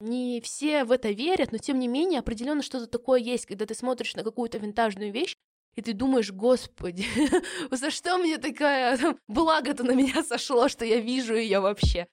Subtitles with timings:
[0.00, 3.74] Не все в это верят, но тем не менее определенно что-то такое есть, когда ты
[3.74, 5.36] смотришь на какую-то винтажную вещь,
[5.74, 7.06] и ты думаешь, господи,
[7.70, 12.06] за что мне такая благо-то на меня сошло, что я вижу ее вообще.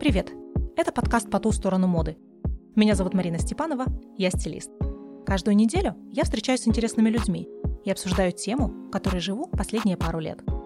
[0.00, 0.32] Привет!
[0.76, 2.16] Это подкаст «По ту сторону моды».
[2.74, 3.86] Меня зовут Марина Степанова,
[4.16, 4.70] я стилист.
[5.24, 7.48] Каждую неделю я встречаюсь с интересными людьми
[7.84, 10.40] и обсуждаю тему, которой живу последние пару лет–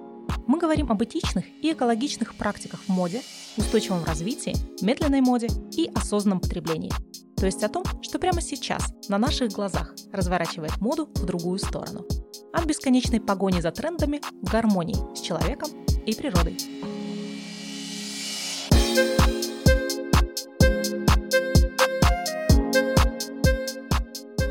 [0.46, 3.22] мы говорим об этичных и экологичных практиках в моде,
[3.56, 6.92] устойчивом развитии, медленной моде и осознанном потреблении.
[7.36, 12.06] То есть о том, что прямо сейчас на наших глазах разворачивает моду в другую сторону.
[12.52, 15.70] От бесконечной погони за трендами в гармонии с человеком
[16.06, 16.56] и природой.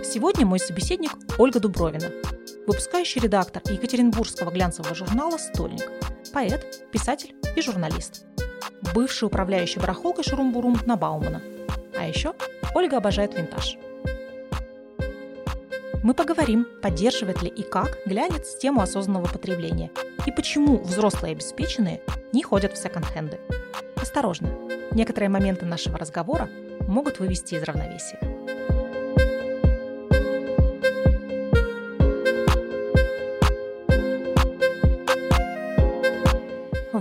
[0.03, 2.11] Сегодня мой собеседник Ольга Дубровина,
[2.67, 5.91] выпускающий редактор Екатеринбургского глянцевого журнала «Стольник»,
[6.33, 8.25] поэт, писатель и журналист.
[8.93, 11.41] Бывший управляющий барахолкой Шурум-Бурум на Баумана.
[11.97, 12.33] А еще
[12.75, 13.77] Ольга обожает винтаж.
[16.03, 19.91] Мы поговорим, поддерживает ли и как глянец тему осознанного потребления
[20.25, 22.01] и почему взрослые обеспеченные
[22.33, 23.39] не ходят в секонд-хенды.
[23.95, 24.49] Осторожно,
[24.91, 26.49] некоторые моменты нашего разговора
[26.87, 28.40] могут вывести из равновесия.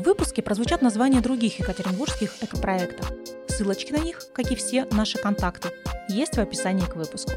[0.00, 3.12] В выпуске прозвучат названия других екатеринбургских экопроектов.
[3.48, 5.72] Ссылочки на них, как и все наши контакты,
[6.08, 7.32] есть в описании к выпуску.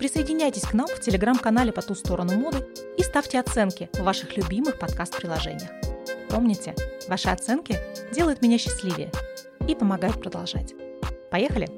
[0.00, 2.66] Присоединяйтесь к нам в телеграм-канале «По ту сторону моды»
[2.98, 5.70] и ставьте оценки в ваших любимых подкаст-приложениях.
[6.30, 6.74] Помните,
[7.06, 7.78] ваши оценки
[8.12, 9.12] делают меня счастливее
[9.68, 10.74] и помогают продолжать.
[11.30, 11.68] Поехали!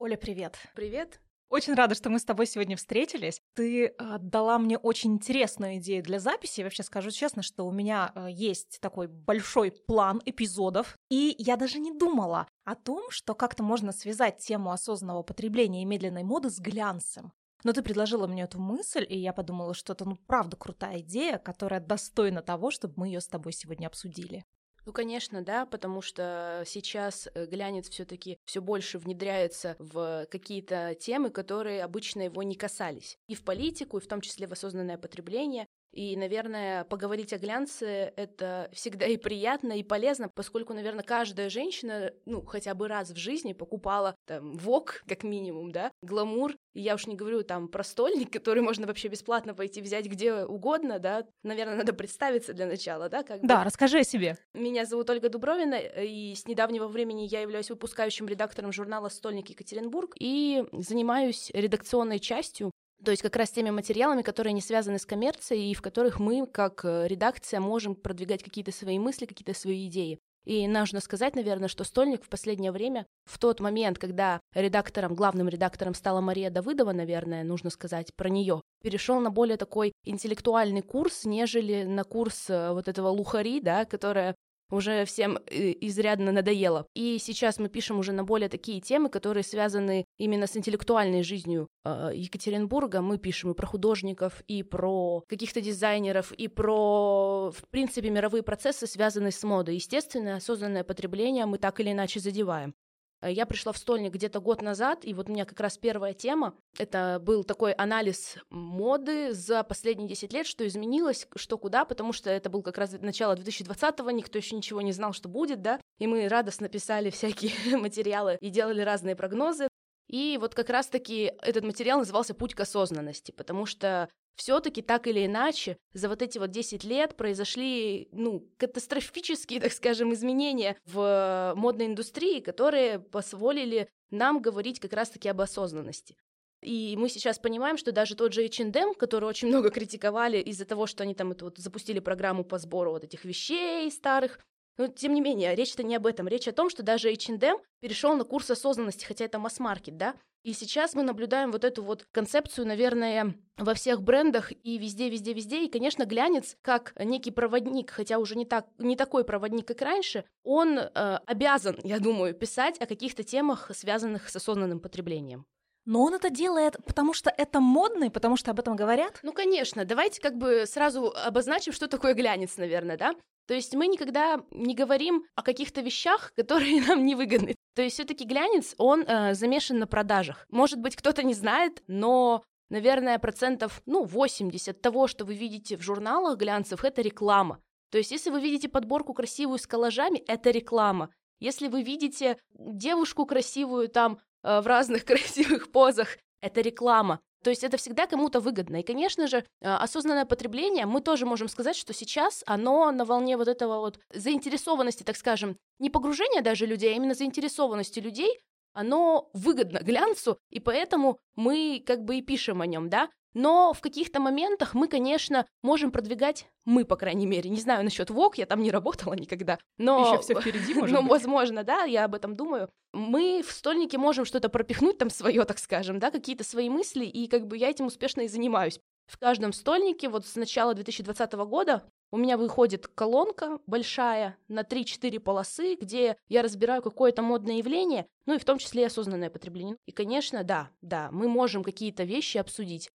[0.00, 0.56] Оля, привет!
[0.74, 1.20] Привет!
[1.54, 3.40] Очень рада, что мы с тобой сегодня встретились.
[3.54, 6.62] Ты э, дала мне очень интересную идею для записи.
[6.62, 11.78] Вообще скажу честно, что у меня э, есть такой большой план эпизодов, и я даже
[11.78, 16.58] не думала о том, что как-то можно связать тему осознанного потребления и медленной моды с
[16.58, 17.32] глянцем.
[17.62, 21.38] Но ты предложила мне эту мысль, и я подумала, что это ну правда крутая идея,
[21.38, 24.44] которая достойна того, чтобы мы ее с тобой сегодня обсудили.
[24.86, 31.30] Ну, конечно, да, потому что сейчас э, глянец все-таки все больше внедряется в какие-то темы,
[31.30, 33.16] которые обычно его не касались.
[33.26, 35.66] И в политику, и в том числе в осознанное потребление.
[35.94, 42.12] И, наверное, поговорить о глянце— это всегда и приятно, и полезно, поскольку, наверное, каждая женщина,
[42.26, 46.56] ну, хотя бы раз в жизни покупала там ВОК, как минимум, да, гламур.
[46.74, 50.44] И я уж не говорю там про стольник, который можно вообще бесплатно пойти взять где
[50.44, 51.26] угодно, да.
[51.44, 53.22] Наверное, надо представиться для начала, да?
[53.22, 53.64] Как да, бы.
[53.64, 54.36] расскажи о себе.
[54.52, 60.16] Меня зовут Ольга Дубровина, и с недавнего времени я являюсь выпускающим редактором журнала «Стольник Екатеринбург»
[60.18, 62.72] и занимаюсь редакционной частью
[63.04, 66.46] то есть как раз теми материалами, которые не связаны с коммерцией и в которых мы,
[66.46, 70.18] как э, редакция, можем продвигать какие-то свои мысли, какие-то свои идеи.
[70.44, 75.48] И нужно сказать, наверное, что Стольник в последнее время, в тот момент, когда редактором, главным
[75.48, 81.24] редактором стала Мария Давыдова, наверное, нужно сказать про нее, перешел на более такой интеллектуальный курс,
[81.24, 84.34] нежели на курс э, вот этого лухари, да, которая
[84.70, 86.86] уже всем э, изрядно надоело.
[86.94, 91.68] И сейчас мы пишем уже на более такие темы, которые связаны именно с интеллектуальной жизнью
[91.84, 93.00] э, Екатеринбурга.
[93.00, 98.86] Мы пишем и про художников, и про каких-то дизайнеров, и про, в принципе, мировые процессы,
[98.86, 99.76] связанные с модой.
[99.76, 102.74] Естественно, осознанное потребление мы так или иначе задеваем.
[103.24, 106.12] Э, я пришла в стольник где-то год назад, и вот у меня как раз первая
[106.12, 112.12] тема, это был такой анализ моды за последние 10 лет, что изменилось, что куда, потому
[112.12, 115.80] что это был как раз начало 2020-го, никто еще ничего не знал, что будет, да,
[115.98, 119.68] и мы радостно писали всякие материалы и делали разные прогнозы.
[120.06, 125.26] И вот как раз-таки этот материал назывался «Путь к осознанности», потому что все-таки так или
[125.26, 131.86] иначе за вот эти вот 10 лет произошли, ну, катастрофические, так скажем, изменения в модной
[131.86, 136.16] индустрии, которые позволили нам говорить как раз-таки об осознанности.
[136.62, 140.86] И мы сейчас понимаем, что даже тот же H&M, который очень много критиковали из-за того,
[140.86, 144.38] что они там это вот запустили программу по сбору вот этих вещей старых,
[144.76, 146.28] но тем не менее, речь-то не об этом.
[146.28, 150.14] Речь о том, что даже H&M перешел на курс осознанности, хотя это масс-маркет, да?
[150.44, 155.32] И сейчас мы наблюдаем вот эту вот концепцию, наверное, во всех брендах и везде, везде,
[155.32, 155.64] везде.
[155.64, 160.24] И, конечно, глянец, как некий проводник, хотя уже не, так, не такой проводник, как раньше,
[160.42, 160.90] он э,
[161.24, 165.46] обязан, я думаю, писать о каких-то темах, связанных с осознанным потреблением.
[165.86, 169.20] Но он это делает, потому что это модно, и потому что об этом говорят?
[169.22, 169.84] Ну, конечно.
[169.84, 173.14] Давайте как бы сразу обозначим, что такое глянец, наверное, да?
[173.46, 177.54] То есть мы никогда не говорим о каких-то вещах, которые нам не выгодны.
[177.74, 180.46] То есть все-таки глянец, он э, замешан на продажах.
[180.50, 185.82] Может быть, кто-то не знает, но наверное, процентов, ну, 80 того, что вы видите в
[185.82, 187.60] журналах глянцев, это реклама.
[187.90, 191.10] То есть, если вы видите подборку красивую с коллажами, это реклама.
[191.38, 197.20] Если вы видите девушку красивую там э, в разных красивых позах, это реклама.
[197.44, 198.80] То есть это всегда кому-то выгодно.
[198.80, 203.36] И, конечно же, э, осознанное потребление, мы тоже можем сказать, что сейчас оно на волне
[203.36, 208.40] вот этого вот заинтересованности, так скажем, не погружения даже людей, а именно заинтересованности людей,
[208.74, 213.08] оно выгодно глянцу, и поэтому мы как бы и пишем о нем, да.
[213.32, 218.08] Но в каких-то моментах мы, конечно, можем продвигать, мы, по крайней мере, не знаю насчет
[218.10, 220.12] ВОК, я там не работала никогда, но...
[220.12, 222.70] Еще все впереди, может Ну, возможно, да, я об этом думаю.
[222.92, 227.26] Мы в стольнике можем что-то пропихнуть там свое, так скажем, да, какие-то свои мысли, и
[227.26, 228.78] как бы я этим успешно и занимаюсь.
[229.06, 231.82] В каждом стольнике вот с начала 2020 года
[232.14, 238.34] у меня выходит колонка большая на 3-4 полосы, где я разбираю какое-то модное явление, ну
[238.34, 239.78] и в том числе и осознанное потребление.
[239.86, 242.88] И, конечно, да, да, мы можем какие-то вещи обсудить.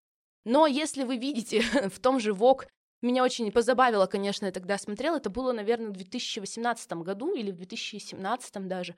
[0.46, 2.68] Но если вы видите в том же ВОК,
[3.02, 7.58] меня очень позабавило, конечно, я тогда смотрела, это было, наверное, в 2018 году или в
[7.58, 8.96] 2017 даже.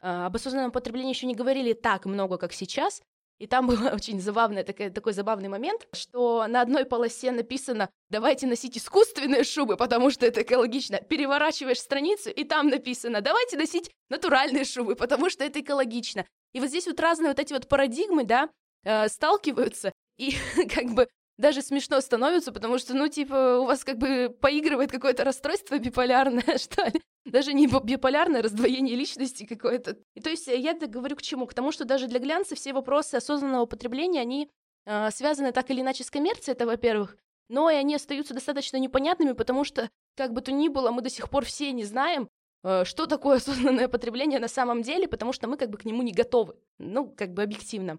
[0.00, 3.02] А, об осознанном потреблении еще не говорили так много, как сейчас,
[3.38, 8.46] и там был очень забавный такой, такой забавный момент, что на одной полосе написано «давайте
[8.46, 10.98] носить искусственные шубы, потому что это экологично».
[10.98, 16.24] Переворачиваешь страницу, и там написано «давайте носить натуральные шубы, потому что это экологично».
[16.52, 18.48] И вот здесь вот разные вот эти вот парадигмы, да,
[18.84, 20.34] э, сталкиваются, и
[20.74, 21.08] как бы
[21.38, 26.42] даже смешно становится, потому что, ну, типа, у вас как бы поигрывает какое-то расстройство биполярное,
[26.58, 27.02] что ли.
[27.26, 29.98] Даже не биполярное, раздвоение личности какое-то.
[30.14, 31.46] И то есть я это говорю к чему?
[31.46, 34.48] К тому, что даже для глянца все вопросы осознанного потребления, они
[34.84, 37.16] э, связаны так или иначе с коммерцией, это во-первых,
[37.48, 41.10] но и они остаются достаточно непонятными, потому что, как бы то ни было, мы до
[41.10, 42.28] сих пор все не знаем,
[42.62, 46.02] э, что такое осознанное потребление на самом деле, потому что мы как бы к нему
[46.02, 46.54] не готовы.
[46.78, 47.98] Ну, как бы объективно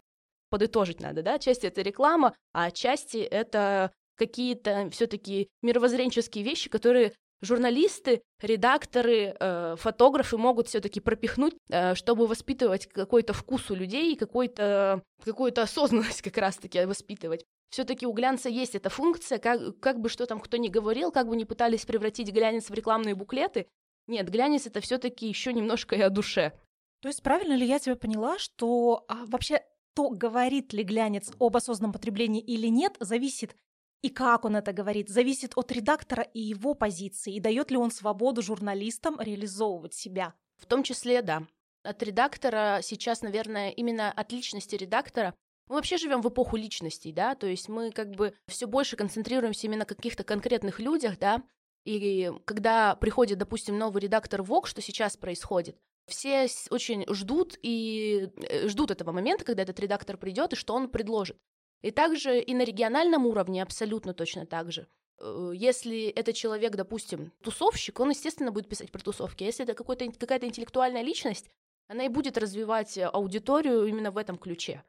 [0.50, 8.22] подытожить надо, да, часть это реклама, а части это какие-то все-таки мировоззренческие вещи, которые журналисты,
[8.42, 15.64] редакторы, э, фотографы могут все-таки пропихнуть, э, чтобы воспитывать какой-то вкус у людей, какой-то какую-то
[15.64, 17.46] осознанность как раз-таки воспитывать.
[17.70, 21.28] Все-таки у глянца есть эта функция, как, как бы что там кто ни говорил, как
[21.28, 23.68] бы ни пытались превратить глянец в рекламные буклеты.
[24.08, 26.54] Нет, глянец это все-таки еще немножко и о душе.
[27.02, 29.62] То есть правильно ли я тебя поняла, что а, вообще
[29.96, 33.56] то, говорит ли глянец об осознанном потреблении или нет, зависит
[34.02, 37.92] и как он это говорит, зависит от редактора и его позиции, и дает ли он
[37.92, 40.34] свободу журналистам реализовывать себя.
[40.58, 41.48] В том числе, да.
[41.84, 45.34] От редактора сейчас, наверное, именно от личности редактора
[45.68, 49.68] мы вообще живем в эпоху личностей, да, то есть мы как бы все больше концентрируемся
[49.68, 51.44] именно на каких-то конкретных людях, да,
[51.84, 58.68] и когда приходит, допустим, новый редактор ВОК, что сейчас происходит, все очень ждут и э,
[58.68, 61.38] ждут этого момента, когда этот редактор придет и что он предложит.
[61.82, 64.88] И также и на региональном уровне абсолютно точно так же.
[65.20, 69.44] Э, если это человек, допустим, тусовщик, он, естественно, будет писать про тусовки.
[69.44, 71.50] А если это какая-то интеллектуальная личность,
[71.88, 74.84] она и будет развивать аудиторию именно в этом ключе.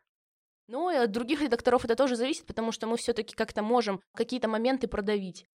[0.67, 4.49] Но и от других редакторов это тоже зависит, потому что мы все-таки как-то можем какие-то
[4.49, 5.47] моменты продавить.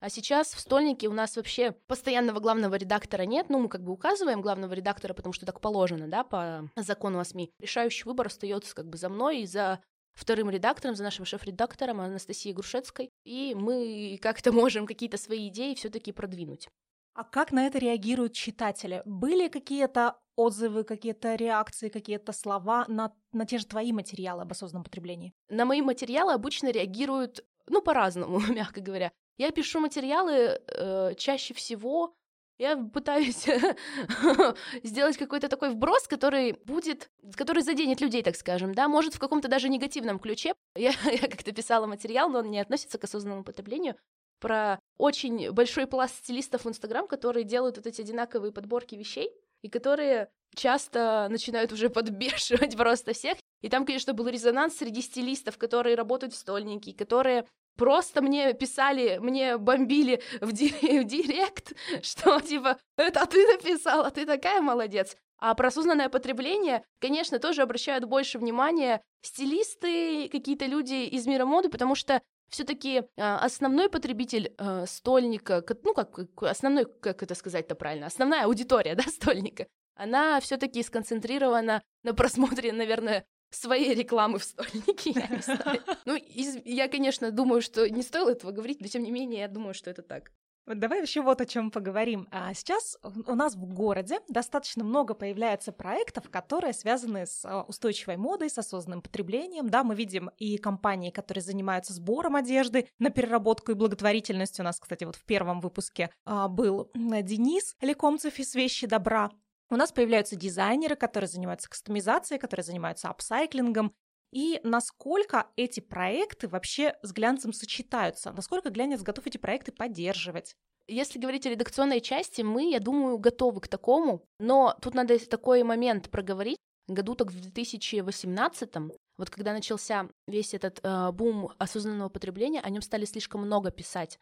[0.00, 3.50] А сейчас в стольнике у нас вообще постоянного главного редактора нет.
[3.50, 7.24] Ну, мы как бы указываем главного редактора, потому что так положено, да, по закону о
[7.24, 7.52] СМИ.
[7.58, 9.82] Решающий выбор остается как бы за мной и за
[10.20, 13.10] вторым редактором, за нашим шеф-редактором Анастасией Грушецкой.
[13.24, 16.68] И мы как-то можем какие-то свои идеи все-таки продвинуть.
[17.14, 19.02] А как на это реагируют читатели?
[19.04, 24.84] Были какие-то отзывы, какие-то реакции, какие-то слова на, на те же твои материалы об осознанном
[24.84, 25.34] потреблении?
[25.48, 29.10] На мои материалы обычно реагируют, ну, по-разному, мягко говоря.
[29.38, 32.14] Я пишу материалы э, чаще всего
[32.60, 33.46] я пытаюсь
[34.82, 39.48] сделать какой-то такой вброс, который будет, который заденет людей, так скажем, да, может в каком-то
[39.48, 40.52] даже негативном ключе.
[40.76, 43.96] Я, я как-то писала материал, но он не относится к осознанному потреблению,
[44.40, 49.30] про очень большой пласт стилистов в Инстаграм, которые делают вот эти одинаковые подборки вещей,
[49.62, 53.38] и которые часто начинают уже подбешивать просто всех.
[53.62, 59.18] И там, конечно, был резонанс среди стилистов, которые работают в стольнике, которые просто мне писали,
[59.18, 65.16] мне бомбили в, ди- в директ, что типа, это ты написала, ты такая молодец.
[65.38, 71.70] А про осознанное потребление, конечно, тоже обращают больше внимания стилисты, какие-то люди из мира моды,
[71.70, 78.06] потому что все-таки э, основной потребитель э, стольника, ну как основной, как это сказать-то правильно,
[78.06, 83.24] основная аудитория, да, стольника, она все-таки сконцентрирована на просмотре, наверное,
[83.56, 85.82] своей рекламы в стольнике, я не знаю.
[86.04, 89.48] Ну, из, я, конечно, думаю, что не стоило этого говорить, но тем не менее, я
[89.48, 90.32] думаю, что это так.
[90.66, 92.28] Давай еще вот о чем поговорим.
[92.30, 98.16] А сейчас у нас в городе достаточно много появляется проектов, которые связаны с а, устойчивой
[98.16, 99.68] модой, с осознанным потреблением.
[99.68, 104.60] Да, мы видим и компании, которые занимаются сбором одежды на переработку и благотворительность.
[104.60, 109.30] У нас, кстати, вот в первом выпуске а, был Денис Лекомцев из «Вещи добра».
[109.70, 113.94] У нас появляются дизайнеры, которые занимаются кастомизацией, которые занимаются апсайклингом,
[114.32, 120.54] и насколько эти проекты вообще с глянцем сочетаются, насколько глянец готов эти проекты поддерживать.
[120.86, 125.62] Если говорить о редакционной части, мы, я думаю, готовы к такому, но тут надо такой
[125.62, 126.56] момент проговорить.
[126.88, 128.74] Году так в 2018
[129.20, 134.18] вот когда начался весь этот э, бум осознанного потребления, о нем стали слишком много писать.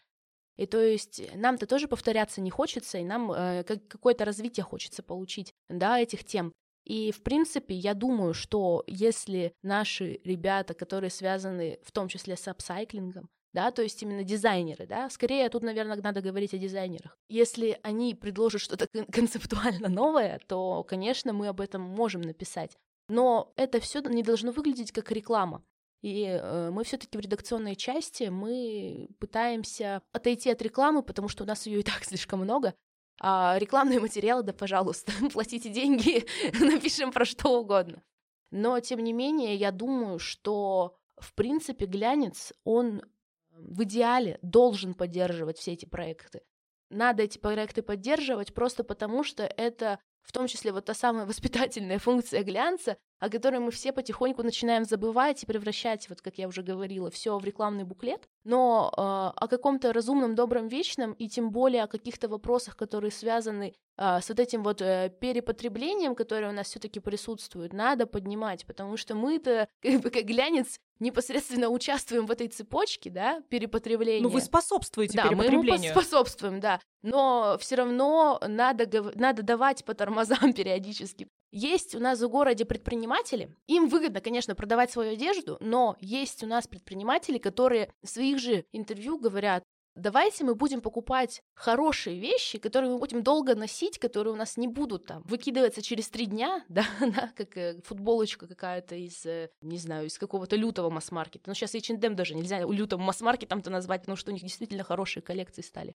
[0.58, 5.54] И то есть нам-то тоже повторяться не хочется, и нам э, какое-то развитие хочется получить,
[5.68, 6.52] да, этих тем.
[6.84, 12.48] И, в принципе, я думаю, что если наши ребята, которые связаны в том числе с
[12.48, 17.16] апсайклингом, да, то есть именно дизайнеры, да, скорее тут, наверное, надо говорить о дизайнерах.
[17.28, 22.76] Если они предложат что-то концептуально новое, то, конечно, мы об этом можем написать.
[23.08, 25.62] Но это все не должно выглядеть как реклама.
[26.02, 31.46] И э, мы все-таки в редакционной части мы пытаемся отойти от рекламы, потому что у
[31.46, 32.74] нас ее и так слишком много,
[33.20, 36.24] а, рекламные материалы, да, пожалуйста, платите деньги,
[36.60, 38.02] напишем про что угодно.
[38.50, 43.02] Но, тем не менее, я думаю, что, в принципе, глянец, он
[43.50, 46.42] в идеале должен поддерживать все эти проекты.
[46.90, 51.98] Надо эти проекты поддерживать просто потому, что это в том числе вот та самая воспитательная
[51.98, 56.62] функция глянца, о которой мы все потихоньку начинаем забывать и превращать, вот как я уже
[56.62, 61.84] говорила, все в рекламный буклет, но э, о каком-то разумном, добром, вечном, и тем более
[61.84, 66.68] о каких-то вопросах, которые связаны э, с вот этим вот э, перепотреблением, которое у нас
[66.68, 72.48] все-таки присутствует, надо поднимать, потому что мы-то, как бы как глянец, непосредственно участвуем в этой
[72.48, 74.22] цепочке, да, перепотребления.
[74.22, 75.78] Ну, вы способствуете да, перепотреблению.
[75.78, 76.80] мы ему способствуем, да.
[77.02, 81.28] Но все равно надо, надо давать по тормозам периодически.
[81.50, 86.46] Есть у нас в городе предприниматели, им выгодно, конечно, продавать свою одежду, но есть у
[86.46, 89.62] нас предприниматели, которые в своих же интервью говорят,
[89.98, 94.68] давайте мы будем покупать хорошие вещи, которые мы будем долго носить, которые у нас не
[94.68, 99.78] будут там выкидываться через три дня, да, да как э, футболочка какая-то из, э, не
[99.78, 101.44] знаю, из какого-то лютого масс-маркета.
[101.46, 105.62] Но сейчас H&M даже нельзя лютым масс-маркетом-то назвать, потому что у них действительно хорошие коллекции
[105.62, 105.94] стали.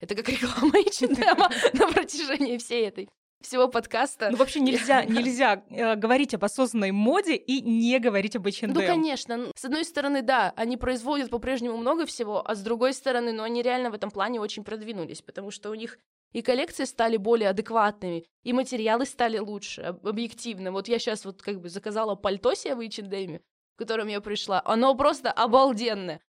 [0.00, 1.38] Это как реклама H&M
[1.78, 3.08] на протяжении всей этой
[3.46, 4.30] всего подкаста.
[4.30, 8.72] Ну, вообще нельзя, нельзя э, говорить об осознанной моде и не говорить об H&M.
[8.72, 9.46] Ну, конечно.
[9.56, 13.62] С одной стороны, да, они производят по-прежнему много всего, а с другой стороны, ну, они
[13.62, 15.98] реально в этом плане очень продвинулись, потому что у них
[16.32, 20.72] и коллекции стали более адекватными, и материалы стали лучше, объективно.
[20.72, 23.40] Вот я сейчас вот как бы заказала пальто себе в H&M,
[23.74, 26.20] в котором я пришла, оно просто обалденное.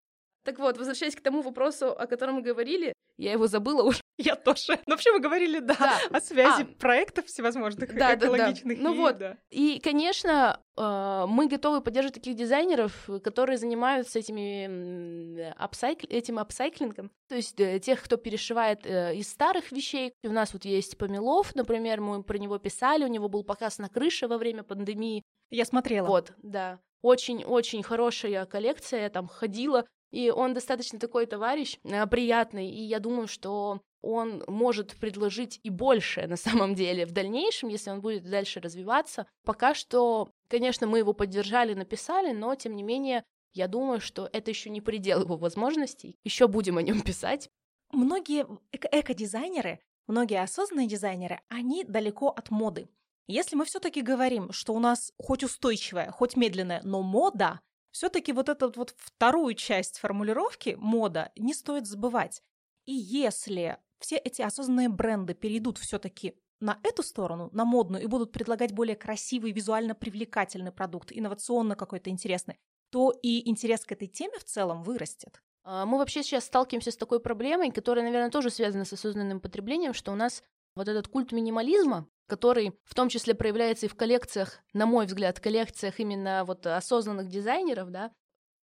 [0.43, 4.01] Так вот, возвращаясь к тому вопросу, о котором мы говорили, я его забыла уже.
[4.17, 4.79] Я тоже.
[4.85, 6.00] Но вообще мы говорили, да, да.
[6.12, 8.77] о связи а, проектов всевозможных да, экологичных.
[8.77, 8.89] Да, да.
[8.89, 9.17] Ну и, вот.
[9.17, 9.38] Да.
[9.50, 16.05] И, конечно, э, мы готовы поддерживать таких дизайнеров, которые занимаются этими апсайкл...
[16.09, 17.12] этим апсайклингом.
[17.27, 20.13] То есть э, тех, кто перешивает э, из старых вещей.
[20.23, 23.89] У нас вот есть Помелов, например, мы про него писали, у него был показ на
[23.89, 25.23] крыше во время пандемии.
[25.50, 26.07] Я смотрела.
[26.07, 26.79] Вот, да.
[27.01, 33.00] Очень-очень хорошая коллекция, я там ходила, и он достаточно такой товарищ, э, приятный, и я
[33.00, 38.29] думаю, что он может предложить и больше на самом деле в дальнейшем, если он будет
[38.29, 39.25] дальше развиваться.
[39.43, 44.51] Пока что, конечно, мы его поддержали, написали, но тем не менее, я думаю, что это
[44.51, 46.15] еще не предел его возможностей.
[46.24, 47.50] Еще будем о нем писать.
[47.91, 52.88] Многие эко-дизайнеры, многие осознанные дизайнеры, они далеко от моды.
[53.25, 57.62] Если мы все-таки говорим, что у нас хоть устойчивая, хоть медленная, но мода,
[57.93, 62.41] все-таки вот эту вот вторую часть формулировки мода не стоит забывать.
[62.85, 68.31] И если все эти осознанные бренды перейдут все-таки на эту сторону, на модную, и будут
[68.31, 72.57] предлагать более красивый, визуально привлекательный продукт, инновационно какой-то интересный,
[72.89, 75.41] то и интерес к этой теме в целом вырастет.
[75.63, 79.93] А, мы вообще сейчас сталкиваемся с такой проблемой, которая, наверное, тоже связана с осознанным потреблением,
[79.93, 80.43] что у нас
[80.75, 85.39] вот этот культ минимализма, который в том числе проявляется и в коллекциях, на мой взгляд,
[85.39, 88.12] коллекциях именно вот осознанных дизайнеров, да,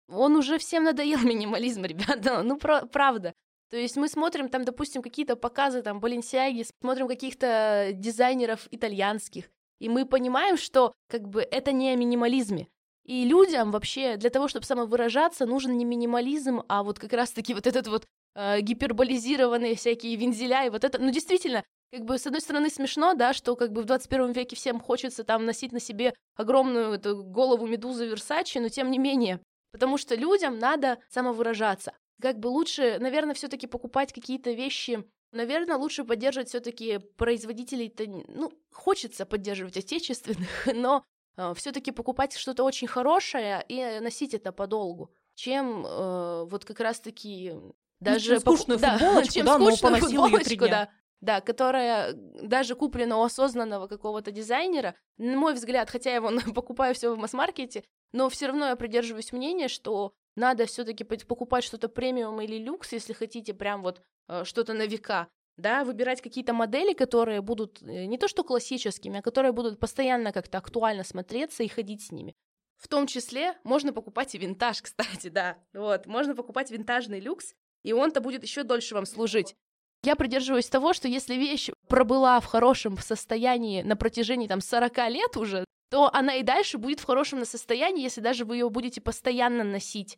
[0.08, 3.34] он уже всем надоел минимализм, ребята, ну про- правда.
[3.70, 9.90] То есть мы смотрим там, допустим, какие-то показы там Баленсиаги, смотрим каких-то дизайнеров итальянских, и
[9.90, 12.68] мы понимаем, что как бы это не о минимализме.
[13.06, 17.66] И людям вообще для того, чтобы самовыражаться, нужен не минимализм, а вот как раз-таки вот
[17.66, 22.42] этот вот э, гиперболизированные всякие вензеля и вот это, ну действительно, как бы, с одной
[22.42, 26.14] стороны, смешно, да, что как бы в 21 веке всем хочется там носить на себе
[26.36, 29.42] огромную эту голову медузы Версачи, но тем не менее,
[29.72, 31.94] потому что людям надо самовыражаться.
[32.22, 39.28] как бы лучше, наверное, все-таки покупать какие-то вещи Наверное, лучше поддерживать все-таки производителей-то, ну, хочется
[39.28, 41.04] поддерживать отечественных, но
[41.38, 47.54] э, все-таки покупать что-то очень хорошее и носить это подолгу, чем э, вот как раз-таки
[48.00, 48.92] даже ну, чем скучную пок...
[48.94, 50.90] футболочку, чем да, скучную футболочку, да,
[51.22, 56.96] да, которая даже куплена у осознанного какого-то дизайнера, на мой взгляд, хотя я его покупаю
[56.96, 57.84] все в масс-маркете,
[58.14, 63.14] но все равно я придерживаюсь мнения, что надо все-таки покупать что-то премиум или люкс, если
[63.14, 68.18] хотите прям вот э, что-то на века, да, выбирать какие-то модели, которые будут э, не
[68.18, 72.34] то что классическими, а которые будут постоянно как-то актуально смотреться и ходить с ними.
[72.78, 77.94] В том числе можно покупать и винтаж, кстати, да, вот, можно покупать винтажный люкс, и
[77.94, 79.56] он-то будет еще дольше вам служить.
[80.04, 85.38] Я придерживаюсь того, что если вещь пробыла в хорошем состоянии на протяжении там 40 лет
[85.38, 89.64] уже, то она и дальше будет в хорошем состоянии, если даже вы ее будете постоянно
[89.64, 90.18] носить.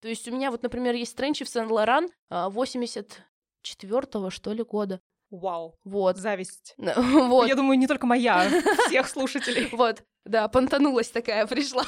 [0.00, 5.00] То есть у меня вот, например, есть тренчи в Сен-Лоран 84-го, что ли, года.
[5.30, 5.78] Вау.
[5.84, 6.16] Вот.
[6.16, 6.74] Зависть.
[6.78, 7.46] вот.
[7.46, 8.48] Я думаю, не только моя,
[8.88, 9.68] всех слушателей.
[9.72, 11.84] Вот, да, понтанулась такая, пришла.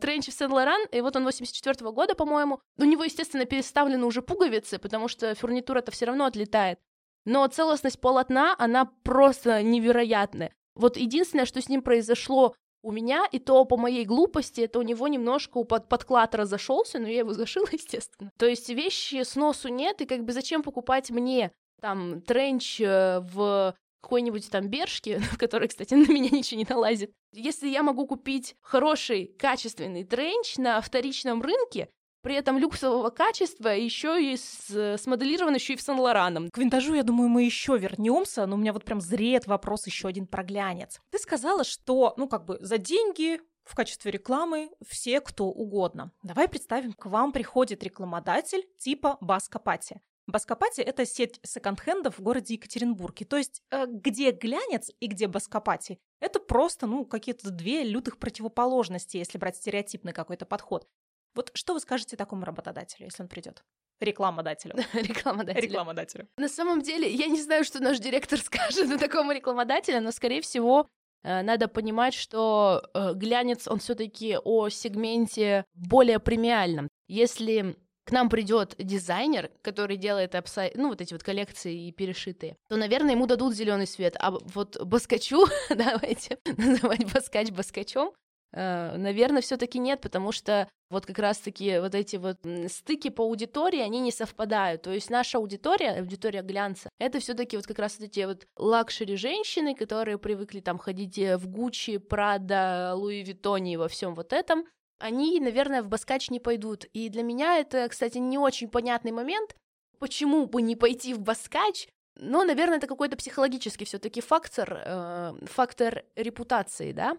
[0.00, 2.60] Тренчи в Сен-Лоран, и вот он 84-го года, по-моему.
[2.76, 6.78] У него, естественно, переставлены уже пуговицы, потому что фурнитура-то все равно отлетает.
[7.24, 10.52] Но целостность полотна, она просто невероятная.
[10.74, 14.82] Вот единственное, что с ним произошло у меня, и то по моей глупости, это у
[14.82, 18.30] него немножко под подклад разошелся, но я его зашила, естественно.
[18.38, 23.20] То есть вещи с носу нет, и как бы зачем покупать мне там тренч э,
[23.20, 27.12] в какой-нибудь там бершке, в которой, кстати, на меня ничего не налазит.
[27.32, 31.88] Если я могу купить хороший, качественный тренч на вторичном рынке,
[32.22, 36.50] при этом люксового качества, еще и с, смоделирован еще и в Сан-Лораном.
[36.50, 40.08] К винтажу, я думаю, мы еще вернемся, но у меня вот прям зреет вопрос еще
[40.08, 41.00] один про глянец.
[41.10, 46.10] Ты сказала, что, ну, как бы за деньги в качестве рекламы все, кто угодно.
[46.22, 50.00] Давай представим, к вам приходит рекламодатель типа Баскопати.
[50.28, 53.24] Баскопати— это сеть секонд-хендов в городе Екатеринбурге.
[53.24, 59.16] То есть э, где глянец и где Баскопати— это просто, ну, какие-то две лютых противоположности,
[59.16, 60.86] если брать стереотипный какой-то подход.
[61.34, 63.64] Вот что вы скажете такому работодателю, если он придет?
[64.00, 64.74] Рекламодателю.
[64.92, 65.62] Рекламодателю.
[65.62, 66.28] Рекламодателю.
[66.36, 70.42] На самом деле, я не знаю, что наш директор скажет на такому рекламодателю, но, скорее
[70.42, 70.86] всего,
[71.22, 76.88] э, надо понимать, что э, глянец, он все таки о сегменте более премиальном.
[77.08, 77.76] Если
[78.08, 80.72] к нам придет дизайнер, который делает апсай...
[80.74, 84.16] ну, вот эти вот коллекции и перешитые, то, наверное, ему дадут зеленый свет.
[84.18, 88.12] А вот баскачу, давайте называть баскач баскачом,
[88.52, 93.80] Э, наверное, все-таки нет, потому что вот как раз-таки вот эти вот стыки по аудитории,
[93.80, 94.82] они не совпадают.
[94.82, 99.16] То есть наша аудитория, аудитория глянца, это все-таки вот как раз вот эти вот luxury
[99.16, 104.14] женщины, которые привыкли там ходить э, в Gucci, Prada, Louis Vuitton е и во всем
[104.14, 104.64] вот этом,
[104.98, 106.84] они, наверное, в баскач не пойдут.
[106.92, 109.56] И для меня это, кстати, не очень понятный момент,
[109.98, 116.04] почему бы не пойти в баскач, но, наверное, это какой-то психологический все-таки фактор, э, фактор
[116.16, 117.16] репутации, да.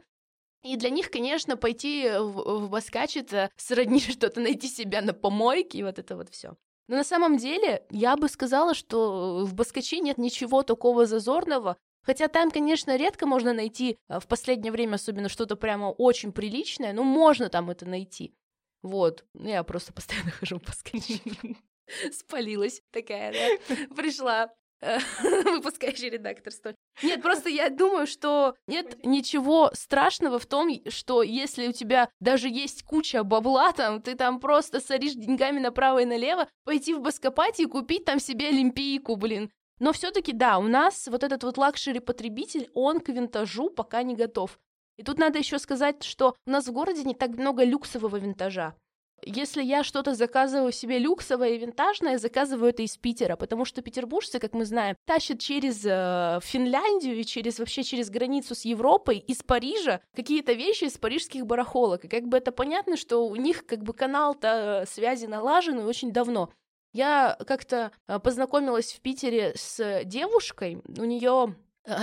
[0.63, 5.77] И для них, конечно, пойти в, в баскач это сродни что-то найти себя на помойке
[5.77, 6.55] и вот это вот все.
[6.87, 12.27] Но на самом деле я бы сказала, что в баскаче нет ничего такого зазорного, Хотя
[12.27, 17.03] там, конечно, редко можно найти а, в последнее время особенно что-то прямо очень приличное, но
[17.03, 18.33] можно там это найти.
[18.81, 21.19] Вот, я просто постоянно хожу в баскаче.
[22.11, 24.51] Спалилась такая, да, пришла
[25.21, 26.75] выпускающий редактор столь.
[27.03, 32.47] Нет, просто я думаю, что нет ничего страшного в том, что если у тебя даже
[32.47, 37.63] есть куча бабла, там, ты там просто соришь деньгами направо и налево, пойти в Баскопати
[37.63, 39.51] и купить там себе Олимпийку, блин.
[39.79, 44.15] Но все таки да, у нас вот этот вот лакшери-потребитель, он к винтажу пока не
[44.15, 44.59] готов.
[44.97, 48.75] И тут надо еще сказать, что у нас в городе не так много люксового винтажа.
[49.21, 54.39] Если я что-то заказываю себе люксовое и винтажное, заказываю это из Питера, потому что петербуржцы,
[54.39, 59.43] как мы знаем, тащат через э, Финляндию и через вообще через границу с Европой из
[59.43, 62.05] Парижа какие-то вещи из парижских барахолок.
[62.05, 66.11] И как бы это понятно, что у них как бы канал-то связи налажен и очень
[66.11, 66.49] давно.
[66.93, 71.93] Я как-то э, познакомилась в Питере с девушкой, у нее э,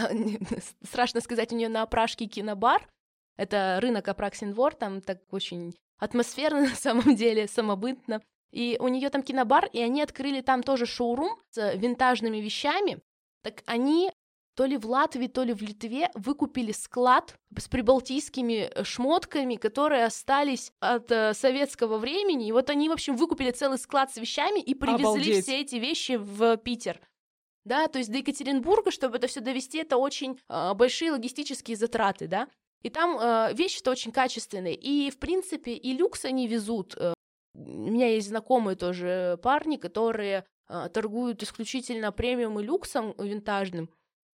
[0.82, 2.88] страшно сказать, у нее на опрашке кинобар,
[3.36, 8.22] это рынок Апраксин двор, там так очень атмосферно на самом деле, самобытно.
[8.52, 13.00] И у нее там кинобар, и они открыли там тоже шоурум с винтажными вещами.
[13.42, 14.10] Так они
[14.56, 20.06] то ли в Латвии, то ли в Литве выкупили склад с прибалтийскими э, шмотками, которые
[20.06, 22.48] остались от э, советского времени.
[22.48, 25.44] И вот они, в общем, выкупили целый склад с вещами и привезли Обалдеть.
[25.44, 27.00] все эти вещи в Питер.
[27.66, 32.26] Да, то есть до Екатеринбурга, чтобы это все довести, это очень э, большие логистические затраты,
[32.26, 32.48] да.
[32.82, 34.74] И там э, вещи-то очень качественные.
[34.74, 36.94] И, в принципе, и люкс они везут.
[36.96, 37.12] Э,
[37.54, 43.90] У меня есть знакомые тоже парни, которые э, торгуют исключительно премиум и люксом винтажным,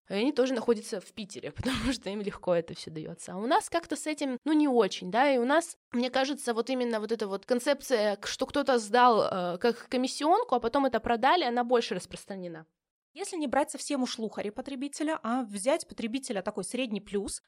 [0.09, 3.33] и они тоже находятся в Питере, потому что им легко это все дается.
[3.33, 6.55] А у нас как-то с этим, ну, не очень, да, и у нас, мне кажется,
[6.55, 11.01] вот именно вот эта вот концепция, что кто-то сдал э, как комиссионку, а потом это
[11.01, 12.67] продали, она больше распространена.
[13.15, 17.43] Если не брать совсем уж лухари потребителя, а взять потребителя такой средний плюс,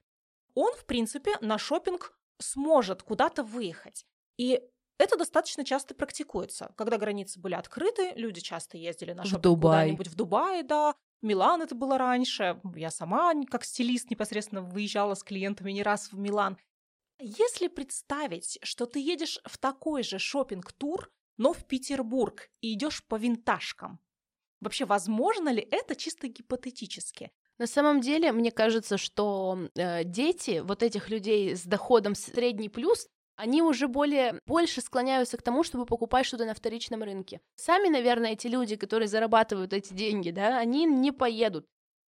[0.55, 4.05] он, в принципе, на шопинг сможет куда-то выехать.
[4.37, 4.63] И
[4.99, 6.73] это достаточно часто практикуется.
[6.77, 11.75] Когда границы были открыты, люди часто ездили на шопинг куда-нибудь в Дубае, да, Милан это
[11.75, 12.61] было раньше.
[12.77, 16.59] Я сама, как стилист, непосредственно выезжала с клиентами не раз в Милан.
[17.19, 23.05] Если представить, что ты едешь в такой же шопинг тур но в Петербург и идешь
[23.07, 23.99] по винтажкам,
[24.61, 27.33] вообще возможно ли это чисто гипотетически?
[27.59, 33.09] На самом деле, мне кажется, что э, дети вот этих людей с доходом средний плюс,
[33.37, 37.41] они уже более, больше склоняются к тому, чтобы покупать что-то на вторичном рынке.
[37.57, 41.67] Сами, наверное, эти люди, которые зарабатывают эти деньги, да, они не поедут.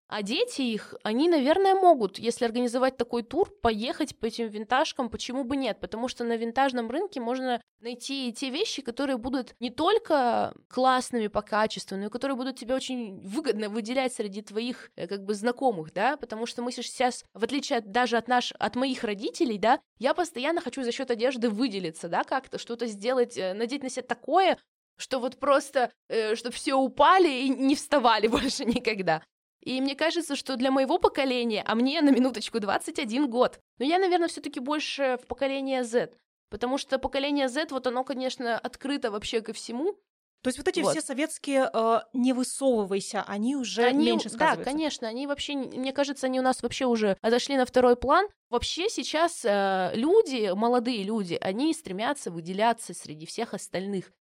[0.09, 5.43] А дети их, они, наверное, могут, если организовать такой тур, поехать по этим винтажкам, почему
[5.43, 5.81] бы нет?
[5.81, 11.41] Потому что на винтажном рынке можно найти те вещи, которые будут не только классными по
[11.41, 15.91] качеству, но и которые будут тебе очень выгодно выделять среди твоих, э, как бы, знакомых,
[15.93, 19.81] да, потому что мы сейчас, в отличие от, даже от, наш, от моих родителей, да,
[19.99, 24.03] я постоянно хочу за счет одежды выделиться, да, как-то что-то сделать, э, надеть на себя
[24.03, 24.57] такое,
[24.97, 29.21] что вот просто, э, чтобы все упали и не вставали больше никогда.
[29.67, 33.99] И мне кажется, что для моего поколения, а мне на минуточку 21 год, но я,
[33.99, 36.13] наверное, все-таки больше в поколение Z,
[36.49, 39.99] потому что поколение Z, вот оно, конечно, открыто вообще ко всему,
[40.41, 40.91] то есть вот эти вот.
[40.91, 44.63] все советские э, «не высовывайся», они уже они, меньше сказываются?
[44.63, 48.29] Да, конечно, они вообще, мне кажется, они у нас вообще уже отошли на второй план.
[48.49, 54.13] Вообще сейчас э, люди, молодые люди, они стремятся выделяться среди всех остальных.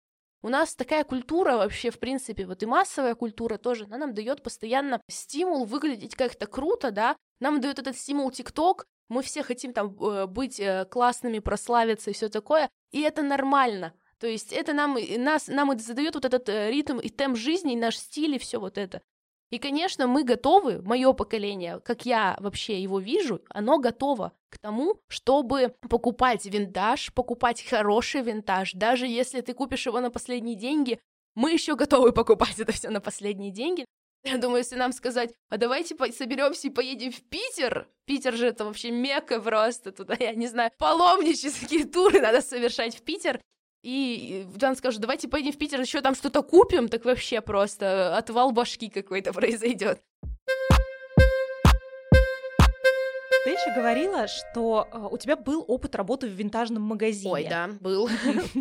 [0.46, 4.44] У нас такая культура вообще, в принципе, вот и массовая культура тоже, она нам дает
[4.44, 9.96] постоянно стимул выглядеть как-то круто, да, нам дает этот стимул ТикТок, мы все хотим там
[10.00, 13.92] э, быть э, классными, прославиться и все такое, и это нормально.
[14.20, 17.72] То есть это нам, нас, нам и задает вот этот э, ритм и темп жизни,
[17.72, 19.02] и наш стиль, и все вот это.
[19.50, 25.00] И, конечно, мы готовы, мое поколение, как я вообще его вижу, оно готово к тому,
[25.08, 28.72] чтобы покупать винтаж, покупать хороший винтаж.
[28.72, 30.98] Даже если ты купишь его на последние деньги,
[31.36, 33.84] мы еще готовы покупать это все на последние деньги.
[34.24, 38.64] Я думаю, если нам сказать, а давайте соберемся и поедем в Питер, Питер же это
[38.64, 43.40] вообще мека просто, туда, я не знаю, паломнические туры надо совершать в Питер,
[43.86, 48.50] и Джан скажет, давайте поедем в Питер, еще там что-то купим, так вообще просто отвал
[48.50, 50.02] башки какой-то произойдет.
[53.44, 57.32] Ты еще говорила, что э, у тебя был опыт работы в винтажном магазине.
[57.32, 58.08] Ой, да, был.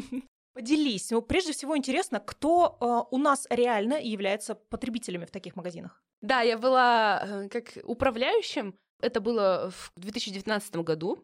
[0.54, 1.10] Поделись.
[1.10, 6.04] Ну, прежде всего интересно, кто э, у нас реально является потребителями в таких магазинах?
[6.22, 8.76] Да, я была э, как управляющим.
[9.02, 11.18] Это было в 2019 году.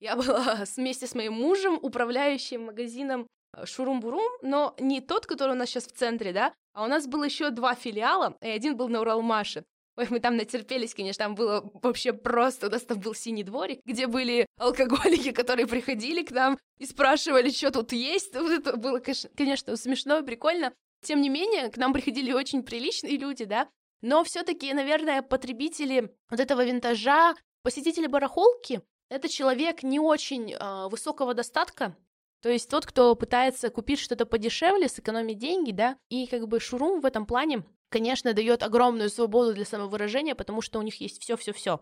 [0.00, 3.28] Я была вместе с моим мужем управляющим магазином
[3.64, 7.24] Шурум-Бурум, но не тот, который у нас сейчас в центре, да, а у нас было
[7.24, 9.64] еще два филиала, и один был на Уралмаше.
[9.96, 13.80] Ой, мы там натерпелись, конечно, там было вообще просто, у нас там был синий дворик,
[13.84, 18.34] где были алкоголики, которые приходили к нам и спрашивали, что тут есть.
[18.34, 19.00] Вот это было,
[19.36, 20.72] конечно, смешно и прикольно.
[21.04, 23.68] Тем не менее, к нам приходили очень приличные люди, да,
[24.02, 30.88] но все таки наверное, потребители вот этого винтажа, посетители барахолки, это человек не очень э,
[30.88, 31.96] высокого достатка,
[32.44, 37.00] то есть тот, кто пытается купить что-то подешевле, сэкономить деньги, да, и как бы шурум
[37.00, 41.80] в этом плане, конечно, дает огромную свободу для самовыражения, потому что у них есть все-все-все.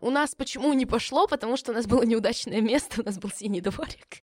[0.00, 1.26] У нас почему не пошло?
[1.26, 4.20] Потому что у нас было неудачное место, у нас был синий дворик.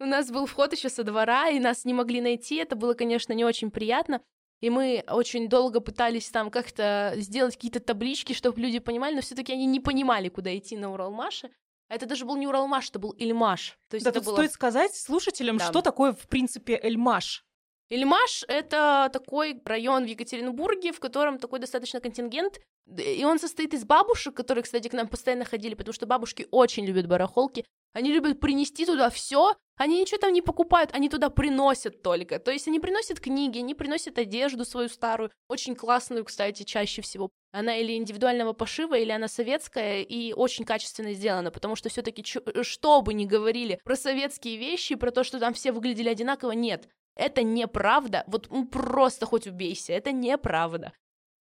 [0.00, 2.56] У нас был вход еще со двора, и нас не могли найти.
[2.56, 4.20] Это было, конечно, не очень приятно.
[4.60, 9.54] И мы очень долго пытались там как-то сделать какие-то таблички, чтобы люди понимали, но все-таки
[9.54, 11.48] они не понимали, куда идти на Уралмаше.
[11.88, 13.78] Это даже был не Уралмаш, это был Ильмаш.
[13.88, 14.34] То есть да, это тут было...
[14.34, 15.66] стоит сказать слушателям, да.
[15.66, 17.44] что такое, в принципе, Эльмаш.
[17.88, 22.60] Ильмаш— это такой район в Екатеринбурге, в котором такой достаточно контингент,
[22.96, 26.84] и он состоит из бабушек, которые, кстати, к нам постоянно ходили, потому что бабушки очень
[26.84, 27.64] любят барахолки.
[27.92, 32.38] Они любят принести туда все, они ничего там не покупают, они туда приносят только.
[32.38, 37.30] То есть они приносят книги, они приносят одежду свою старую, очень классную, кстати, чаще всего.
[37.52, 42.22] Она или индивидуального пошива, или она советская и очень качественно сделана, потому что все-таки,
[42.62, 46.88] что бы ни говорили про советские вещи, про то, что там все выглядели одинаково, нет.
[47.16, 48.24] Это неправда.
[48.26, 49.94] Вот ну, просто хоть убейся.
[49.94, 50.92] Это неправда.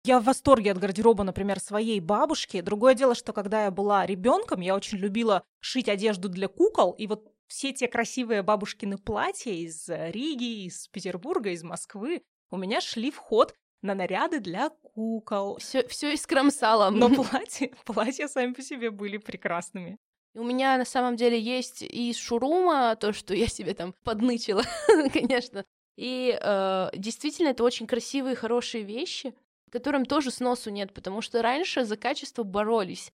[0.06, 2.62] Я в восторге от гардероба, например, своей бабушки.
[2.62, 6.91] Другое дело, что когда я была ребенком, я очень любила шить одежду для кукол.
[6.91, 12.82] И вот все те красивые бабушкины платья из Риги, из Петербурга, из Москвы у меня
[12.82, 15.58] шли в ход на наряды для кукол.
[15.58, 16.91] Все, все искромсало.
[16.91, 19.98] Но платья, платья сами по себе были прекрасными.
[20.36, 24.62] У меня на самом деле есть и шурума, то, что я себе там поднычила,
[25.12, 25.65] конечно.
[25.96, 29.34] И э, действительно, это очень красивые, хорошие вещи,
[29.76, 33.12] которым тоже сносу нет, потому что раньше за качество боролись.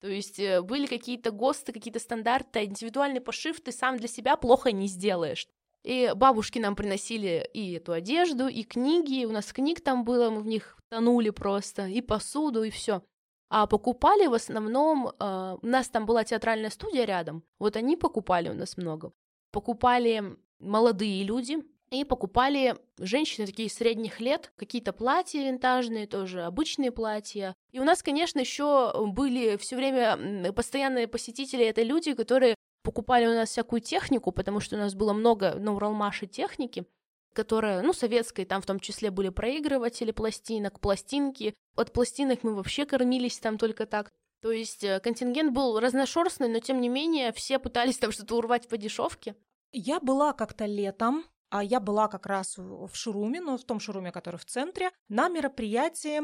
[0.00, 4.70] То есть э, были какие-то ГОСТы, какие-то стандарты, индивидуальный пошив ты сам для себя плохо
[4.70, 5.48] не сделаешь.
[5.82, 9.24] И бабушки нам приносили и эту одежду, и книги.
[9.24, 13.02] У нас книг там было, мы в них тонули просто, и посуду, и все.
[13.50, 18.50] А покупали в основном, э, у нас там была театральная студия рядом, вот они покупали
[18.50, 19.12] у нас много.
[19.50, 20.22] Покупали
[20.60, 21.58] молодые люди,
[22.00, 27.54] и покупали женщины такие средних лет, какие-то платья винтажные, тоже обычные платья.
[27.72, 33.34] И у нас, конечно, еще были все время постоянные посетители, это люди, которые покупали у
[33.34, 36.84] нас всякую технику, потому что у нас было много, ну, Уралмаши техники,
[37.32, 41.54] которая, ну, советской, там в том числе были проигрыватели пластинок, пластинки.
[41.76, 44.10] От пластинок мы вообще кормились там только так.
[44.44, 48.68] То есть э, контингент был разношерстный, но тем не менее все пытались там что-то урвать
[48.68, 49.34] по дешевке.
[49.72, 51.24] Я была как-то летом,
[51.62, 56.22] я была как раз в шуруме, но в том шуруме, который в центре, на мероприятии,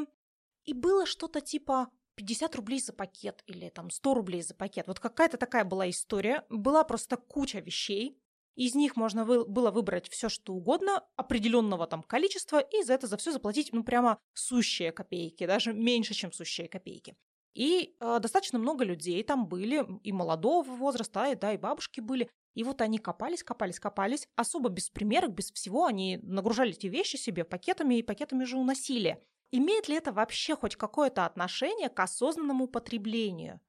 [0.64, 4.86] и было что-то типа 50 рублей за пакет или там 100 рублей за пакет.
[4.86, 6.44] Вот какая-то такая была история.
[6.50, 8.20] Была просто куча вещей.
[8.56, 13.06] Из них можно вы, было выбрать все, что угодно, определенного там количества, и за это
[13.06, 17.16] за все заплатить, ну, прямо сущие копейки, даже меньше, чем сущие копейки.
[17.54, 22.28] И э, достаточно много людей там были, и молодого возраста, и, да, и бабушки были.
[22.54, 27.16] И вот они копались, копались, копались, особо без примерок, без всего, они нагружали эти вещи
[27.16, 29.22] себе пакетами и пакетами же уносили.
[29.52, 33.60] Имеет ли это вообще хоть какое-то отношение к осознанному потреблению?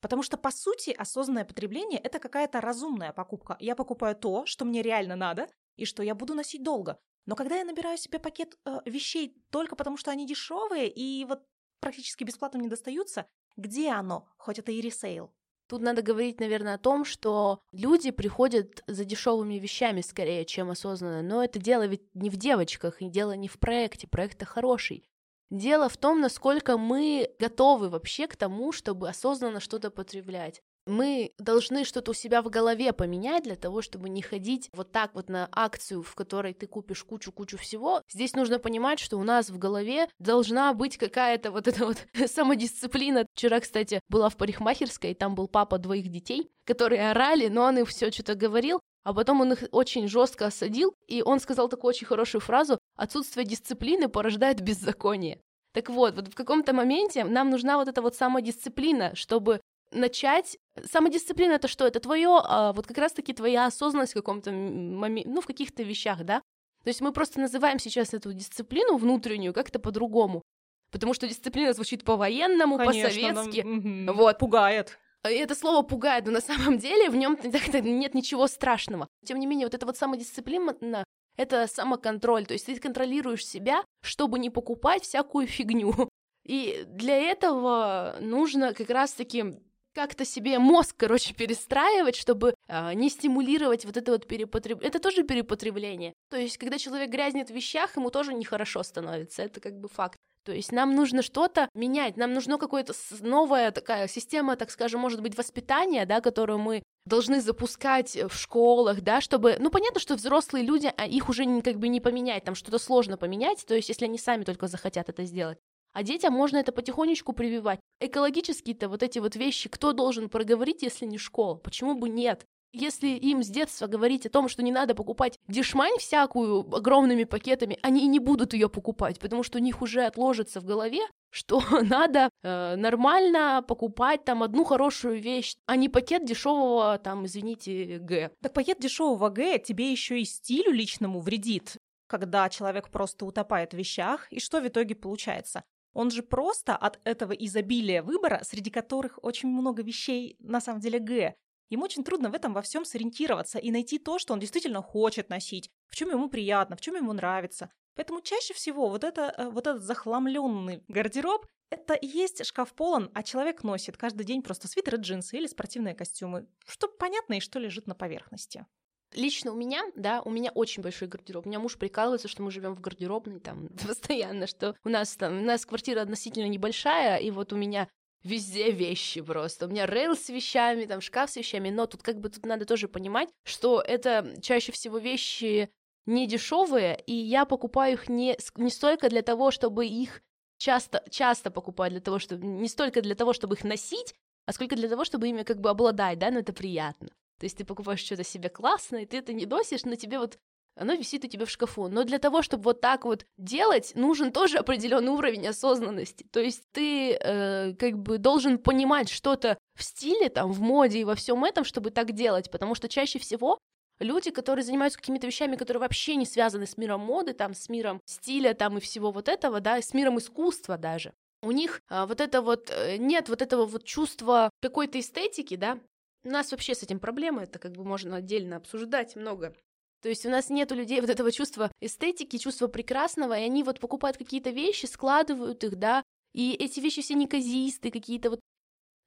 [0.00, 3.56] Потому что, по сути, осознанное потребление– это какая-то разумная покупка.
[3.60, 6.98] Я покупаю то, что мне реально надо, и что я буду носить долго.
[7.26, 11.42] Но когда я набираю себе пакет э, вещей только потому, что они дешевые и вот
[11.80, 13.26] практически бесплатно не достаются,
[13.56, 14.28] где оно?
[14.38, 15.34] Хоть это и ресейл.
[15.70, 21.22] Тут надо говорить, наверное, о том, что люди приходят за дешевыми вещами скорее, чем осознанно.
[21.22, 24.08] Но это дело ведь не в девочках, и дело не в проекте.
[24.08, 25.08] Проект хороший.
[25.48, 30.60] Дело в том, насколько мы готовы вообще к тому, чтобы осознанно что-то потреблять.
[30.90, 35.14] Мы должны что-то у себя в голове поменять для того, чтобы не ходить вот так
[35.14, 38.02] вот на акцию, в которой ты купишь кучу-кучу всего.
[38.10, 43.24] Здесь нужно понимать, что у нас в голове должна быть какая-то вот эта вот самодисциплина.
[43.34, 47.78] Вчера, кстати, была в парикмахерской, и там был папа двоих детей, которые орали, но он
[47.78, 51.90] им все что-то говорил, а потом он их очень жестко осадил, и он сказал такую
[51.90, 55.40] очень хорошую фразу «Отсутствие дисциплины порождает беззаконие».
[55.72, 60.58] Так вот, вот в каком-то моменте нам нужна вот эта вот самодисциплина, чтобы начать...
[60.84, 61.86] Самодисциплина— это что?
[61.86, 66.24] Это твое, а, вот как раз-таки твоя осознанность в каком-то моменте, ну, в каких-то вещах,
[66.24, 66.40] да?
[66.84, 70.42] То есть мы просто называем сейчас эту дисциплину внутреннюю как-то по-другому.
[70.90, 73.60] Потому что дисциплина звучит по-военному, по-советски.
[73.60, 74.38] Нам, вот.
[74.38, 74.98] Пугает.
[75.28, 79.06] И это слово пугает, но на самом деле в нем нет ничего страшного.
[79.24, 81.04] Тем не менее, вот эта вот самодисциплина,
[81.36, 86.08] это самоконтроль, то есть ты контролируешь себя, чтобы не покупать всякую фигню.
[86.46, 89.60] И для этого нужно как раз-таки
[89.94, 94.88] как-то себе мозг, короче, перестраивать, чтобы э, не стимулировать вот это вот перепотребление.
[94.88, 96.12] Это тоже перепотребление.
[96.30, 99.42] То есть, когда человек грязнет в вещах, ему тоже нехорошо становится.
[99.42, 100.18] Это как бы факт.
[100.44, 105.20] То есть нам нужно что-то менять, нам нужна какая-то новая такая система, так скажем, может
[105.20, 110.64] быть, воспитания, да, которую мы должны запускать в школах, да, чтобы, ну, понятно, что взрослые
[110.64, 114.06] люди, а их уже как бы не поменять, там что-то сложно поменять, то есть если
[114.06, 115.58] они сами только захотят это сделать.
[115.92, 117.80] А детям можно это потихонечку прививать.
[118.00, 121.54] Экологические-то вот эти вот вещи кто должен проговорить, если не школа?
[121.54, 122.44] Почему бы нет?
[122.72, 127.76] Если им с детства говорить о том, что не надо покупать дешмань всякую огромными пакетами,
[127.82, 131.00] они и не будут ее покупать, потому что у них уже отложится в голове,
[131.30, 137.98] что надо э, нормально покупать там одну хорошую вещь, а не пакет дешевого там, извините,
[137.98, 138.30] Г.
[138.40, 141.76] Так пакет дешевого Г тебе еще и стилю личному вредит,
[142.06, 145.64] когда человек просто утопает в вещах, и что в итоге получается?
[145.92, 150.98] Он же просто от этого изобилия выбора, среди которых очень много вещей на самом деле
[150.98, 151.34] Г,
[151.70, 155.30] Ему очень трудно в этом во всем сориентироваться и найти то, что он действительно хочет
[155.30, 157.70] носить, в чем ему приятно, в чем ему нравится.
[157.94, 163.10] Поэтому чаще всего вот, это, э, вот этот захламленный гардероб это и есть шкаф полон,
[163.14, 167.60] а человек носит каждый день просто свитеры, джинсы или спортивные костюмы, что понятно и что
[167.60, 168.66] лежит на поверхности.
[169.12, 171.46] Лично у меня, да, у меня очень большой гардероб.
[171.46, 175.38] У меня муж прикалывается, что мы живем в гардеробной там постоянно, что у нас там,
[175.38, 177.88] у нас квартира относительно небольшая, и вот у меня
[178.22, 179.66] везде вещи просто.
[179.66, 182.66] У меня рейл с вещами, там шкаф с вещами, но тут как бы тут надо
[182.66, 185.70] тоже понимать, что это чаще всего вещи
[186.06, 190.22] не дешевые, и я покупаю их не, не столько для того, чтобы их
[190.58, 194.14] часто, часто покупать, для того, чтобы не столько для того, чтобы их носить,
[194.46, 197.10] а сколько для того, чтобы ими как бы обладать, да, но это приятно.
[197.40, 200.38] То есть ты покупаешь что-то себе классное, ты это не носишь, но тебе вот
[200.76, 201.88] оно висит у тебя в шкафу.
[201.88, 206.24] Но для того, чтобы вот так вот делать, нужен тоже определенный уровень осознанности.
[206.30, 211.04] То есть ты э, как бы должен понимать что-то в стиле, там, в моде и
[211.04, 213.58] во всем этом, чтобы так делать, потому что чаще всего
[213.98, 218.00] люди, которые занимаются какими-то вещами, которые вообще не связаны с миром моды, там, с миром
[218.06, 222.20] стиля, там, и всего вот этого, да, с миром искусства даже, у них а, вот
[222.20, 225.78] это вот э, нет вот этого вот чувства какой-то эстетики, да.
[226.24, 229.54] У нас вообще с этим проблемы, это как бы можно отдельно обсуждать много.
[230.02, 233.62] То есть у нас нет у людей вот этого чувства эстетики, чувства прекрасного, и они
[233.62, 236.02] вот покупают какие-то вещи, складывают их, да,
[236.34, 238.40] и эти вещи все неказистые, какие-то вот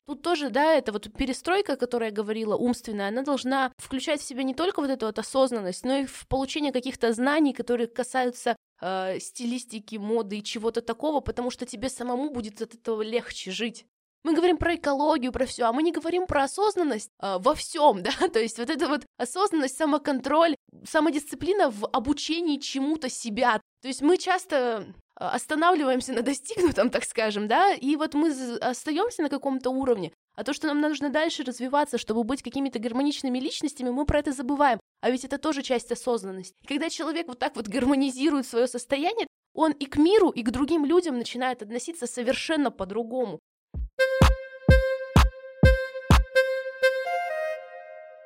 [0.06, 4.26] Тут тоже, да, это вот перестройка, о которой я говорила, умственная, она должна включать в
[4.26, 8.58] себя не только вот эту вот осознанность, но и в получение каких-то знаний, которые касаются
[8.82, 13.86] э, стилистики, моды и чего-то такого, потому что тебе самому будет от этого легче жить.
[14.24, 18.02] Мы говорим про экологию, про все, а мы не говорим про осознанность э, во всем,
[18.04, 20.56] да, то есть вот эта вот осознанность, самоконтроль,
[20.86, 23.62] самодисциплина в обучении чему-то себя.
[23.82, 28.32] То есть мы часто а, останавливаемся на достигнутом, так скажем, да, и вот мы
[28.62, 33.40] остаемся на каком-то уровне, а то, что нам нужно дальше развиваться, чтобы быть какими-то гармоничными
[33.40, 34.80] личностями, мы про это забываем.
[35.02, 36.54] А ведь это тоже часть осознанности.
[36.64, 40.50] И когда человек вот так вот гармонизирует свое состояние, он и к миру, и к
[40.50, 43.40] другим людям начинает относиться совершенно по-другому.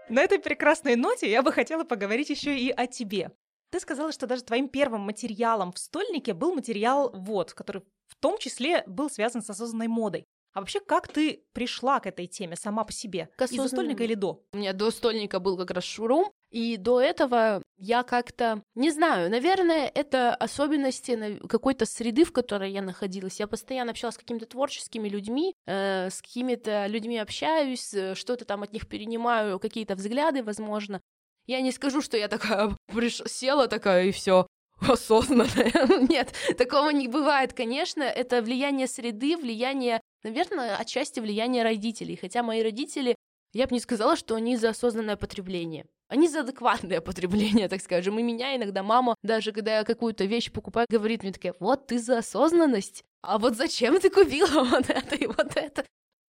[0.09, 3.31] На этой прекрасной ноте я бы хотела поговорить еще и о тебе.
[3.69, 8.37] Ты сказала, что даже твоим первым материалом в стольнике был материал вот, который в том
[8.37, 10.25] числе был связан с осознанной модой.
[10.57, 13.29] А вообще, как ты пришла к этой теме сама по себе?
[13.37, 14.43] К Из-за стольника или до?
[14.53, 19.29] У меня до стольника был как раз шурум, и до этого я как-то, не знаю,
[19.29, 23.39] наверное, это особенности какой-то среды, в которой я находилась.
[23.39, 28.63] Я постоянно общалась с какими-то творческими людьми, э, с какими-то людьми общаюсь, э, что-то там
[28.63, 31.01] от них перенимаю, какие-то взгляды, возможно.
[31.45, 33.21] Я не скажу, что я такая приш...
[33.27, 34.47] села такая и все
[34.79, 35.71] осознанная.
[36.09, 38.03] Нет, такого не бывает, конечно.
[38.03, 42.17] Это влияние среды, влияние, наверное, отчасти влияние родителей.
[42.19, 43.15] Хотя мои родители,
[43.53, 45.85] я бы не сказала, что они за осознанное потребление.
[46.09, 48.19] Они за адекватное потребление, так скажем.
[48.19, 51.99] И меня иногда мама, даже когда я какую-то вещь покупаю, говорит мне такая, вот ты
[51.99, 55.85] за осознанность, а вот зачем ты купила вот это и вот это?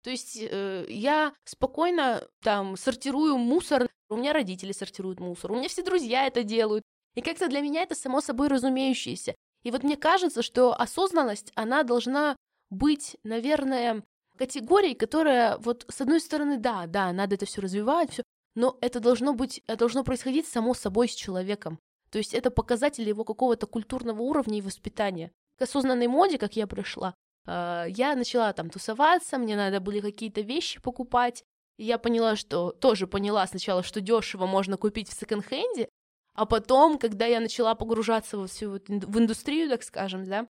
[0.02, 5.68] То есть э, я спокойно там сортирую мусор, у меня родители сортируют мусор, у меня
[5.68, 6.82] все друзья это делают.
[7.14, 9.34] И как-то для меня это само собой разумеющееся.
[9.62, 12.36] И вот мне кажется, что осознанность, она должна
[12.72, 14.02] быть, наверное,
[14.36, 18.22] категорией, которая вот с одной стороны, да, да, надо это все развивать, все,
[18.54, 21.78] но это должно быть, это должно происходить само собой с человеком.
[22.10, 25.32] То есть это показатель его какого-то культурного уровня и воспитания.
[25.58, 27.14] К осознанной моде, как я пришла,
[27.46, 31.42] а, я начала там тусоваться, мне надо были какие-то вещи покупать.
[31.78, 35.88] И я поняла, что тоже поняла сначала, что дешево можно купить в секонд-хенде,
[36.34, 40.46] а потом, когда я начала погружаться во всю в индустрию, так скажем, да,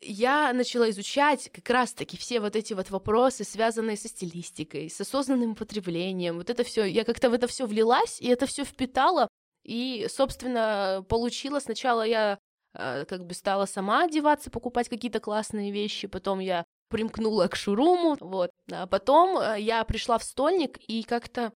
[0.00, 5.54] я начала изучать как раз-таки все вот эти вот вопросы, связанные со стилистикой, с осознанным
[5.54, 6.36] потреблением.
[6.36, 9.28] Вот это все, я как-то в это все влилась, и это все впитала,
[9.64, 11.60] и, собственно, получила.
[11.60, 12.38] Сначала я
[12.78, 18.16] Э, как бы стала сама одеваться, покупать какие-то классные вещи, потом я примкнула к шуруму,
[18.20, 18.50] вот.
[18.70, 21.52] А потом э, я пришла в стольник, и как-то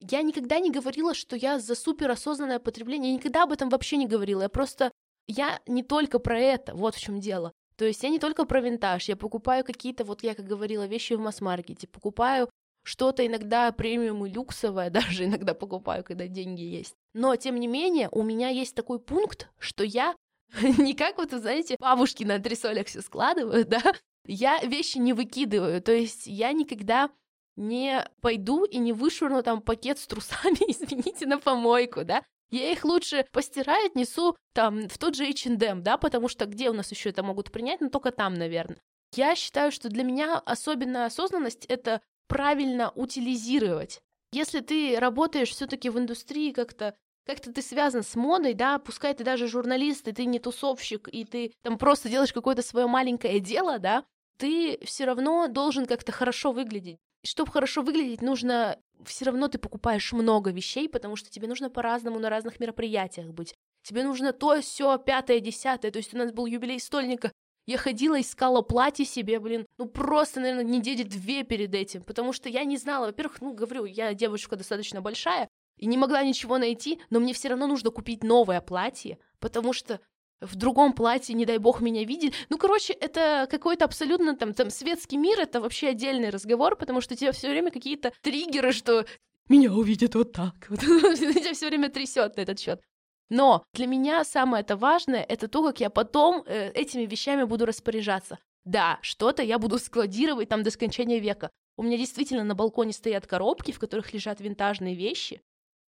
[0.00, 4.06] я никогда не говорила, что я за суперосознанное потребление, я никогда об этом вообще не
[4.06, 4.90] говорила, я просто,
[5.28, 7.52] я не только про это, вот в чем дело.
[7.76, 11.14] То есть я не только про винтаж, я покупаю какие-то, вот я как говорила, вещи
[11.14, 12.48] в масс-маркете, покупаю
[12.84, 16.94] что-то иногда премиум и люксовое, даже иногда покупаю, когда деньги есть.
[17.14, 20.14] Но, тем не менее, у меня есть такой пункт, что я
[20.78, 23.82] Не как вот, знаете, бабушки на антресолях все складывают, да?
[24.26, 27.10] Я вещи не выкидываю, то есть я никогда
[27.56, 32.22] не пойду и не вышвырну там пакет с трусами, извините, на помойку, да?
[32.50, 36.72] Я их лучше постираю, отнесу там в тот же H&M, да, потому что где у
[36.72, 38.80] нас еще это могут принять, ну только там, наверное.
[39.14, 44.00] Я считаю, что для меня особенная осознанность— это правильно утилизировать.
[44.32, 49.24] Если ты работаешь все-таки в индустрии как-то как-то ты связан с модой, да, пускай ты
[49.24, 53.80] даже журналист, и ты не тусовщик, и ты там просто делаешь какое-то свое маленькое дело,
[53.80, 54.04] да,
[54.38, 56.98] ты все равно должен как-то хорошо выглядеть.
[57.24, 62.18] Чтобы хорошо выглядеть, нужно все равно ты покупаешь много вещей, потому что тебе нужно по-разному
[62.18, 63.54] на разных мероприятиях быть.
[63.82, 65.90] Тебе нужно то, все, пятое, десятое.
[65.90, 67.32] То есть у нас был юбилей стольника,
[67.66, 72.48] Я ходила, искала платье себе, блин, ну просто, наверное, недели две перед этим, потому что
[72.48, 77.00] я не знала, во-первых, ну, говорю, я девочка достаточно большая, и не могла ничего найти,
[77.10, 80.00] но мне все равно нужно купить новое платье, потому что
[80.40, 82.32] в другом платье, не дай бог, меня видели.
[82.48, 87.14] Ну, короче, это какой-то абсолютно там, там светский мир, это вообще отдельный разговор, потому что
[87.14, 89.06] у тебя все время какие-то триггеры, что
[89.48, 90.54] меня увидят вот так.
[90.68, 90.80] Вот.
[90.80, 92.80] тебя все время трясет на этот счет.
[93.28, 97.66] Но для меня самое это важное это то, как я потом э, этими вещами буду
[97.66, 98.38] распоряжаться.
[98.64, 101.50] Да, что-то я буду складировать там до скончания века.
[101.76, 105.40] У меня действительно на балконе стоят коробки, в которых лежат винтажные вещи,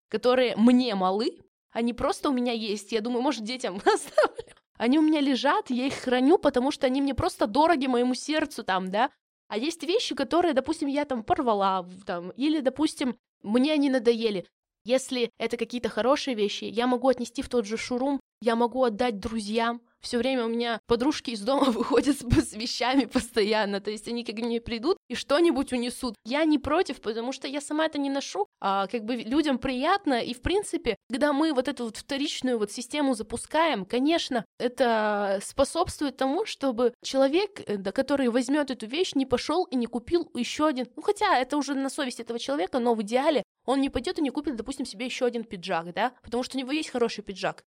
[0.08, 1.38] которые мне малы,
[1.72, 2.92] они просто у меня есть.
[2.92, 4.54] Я думаю, может, детям оставлю.
[4.76, 8.62] Они у меня лежат, я их храню, потому что они мне просто дороги моему сердцу
[8.62, 9.10] там, да.
[9.48, 14.46] А есть вещи, которые, допустим, я там порвала, там, или, допустим, мне они надоели.
[14.84, 19.18] Если это какие-то хорошие вещи, я могу отнести в тот же шурум, я могу отдать
[19.18, 24.24] друзьям, все время у меня подружки из дома выходят с, вещами постоянно, то есть они
[24.24, 26.14] как мне придут и что-нибудь унесут.
[26.24, 30.20] Я не против, потому что я сама это не ношу, а как бы людям приятно,
[30.20, 36.16] и в принципе, когда мы вот эту вот вторичную вот систему запускаем, конечно, это способствует
[36.16, 40.86] тому, чтобы человек, э, который возьмет эту вещь, не пошел и не купил еще один,
[40.96, 44.22] ну хотя это уже на совести этого человека, но в идеале он не пойдет и
[44.22, 47.64] не купит, допустим, себе еще один пиджак, да, потому что у него есть хороший пиджак.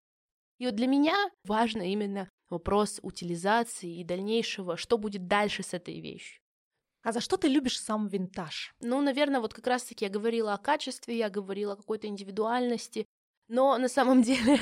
[0.61, 5.99] И вот для меня важно именно вопрос утилизации и дальнейшего, что будет дальше с этой
[5.99, 6.39] вещью.
[7.01, 8.71] А за что ты любишь сам винтаж?
[8.79, 13.07] Ну, наверное, вот как раз-таки я говорила о качестве, я говорила о какой-то индивидуальности,
[13.47, 14.59] но на самом деле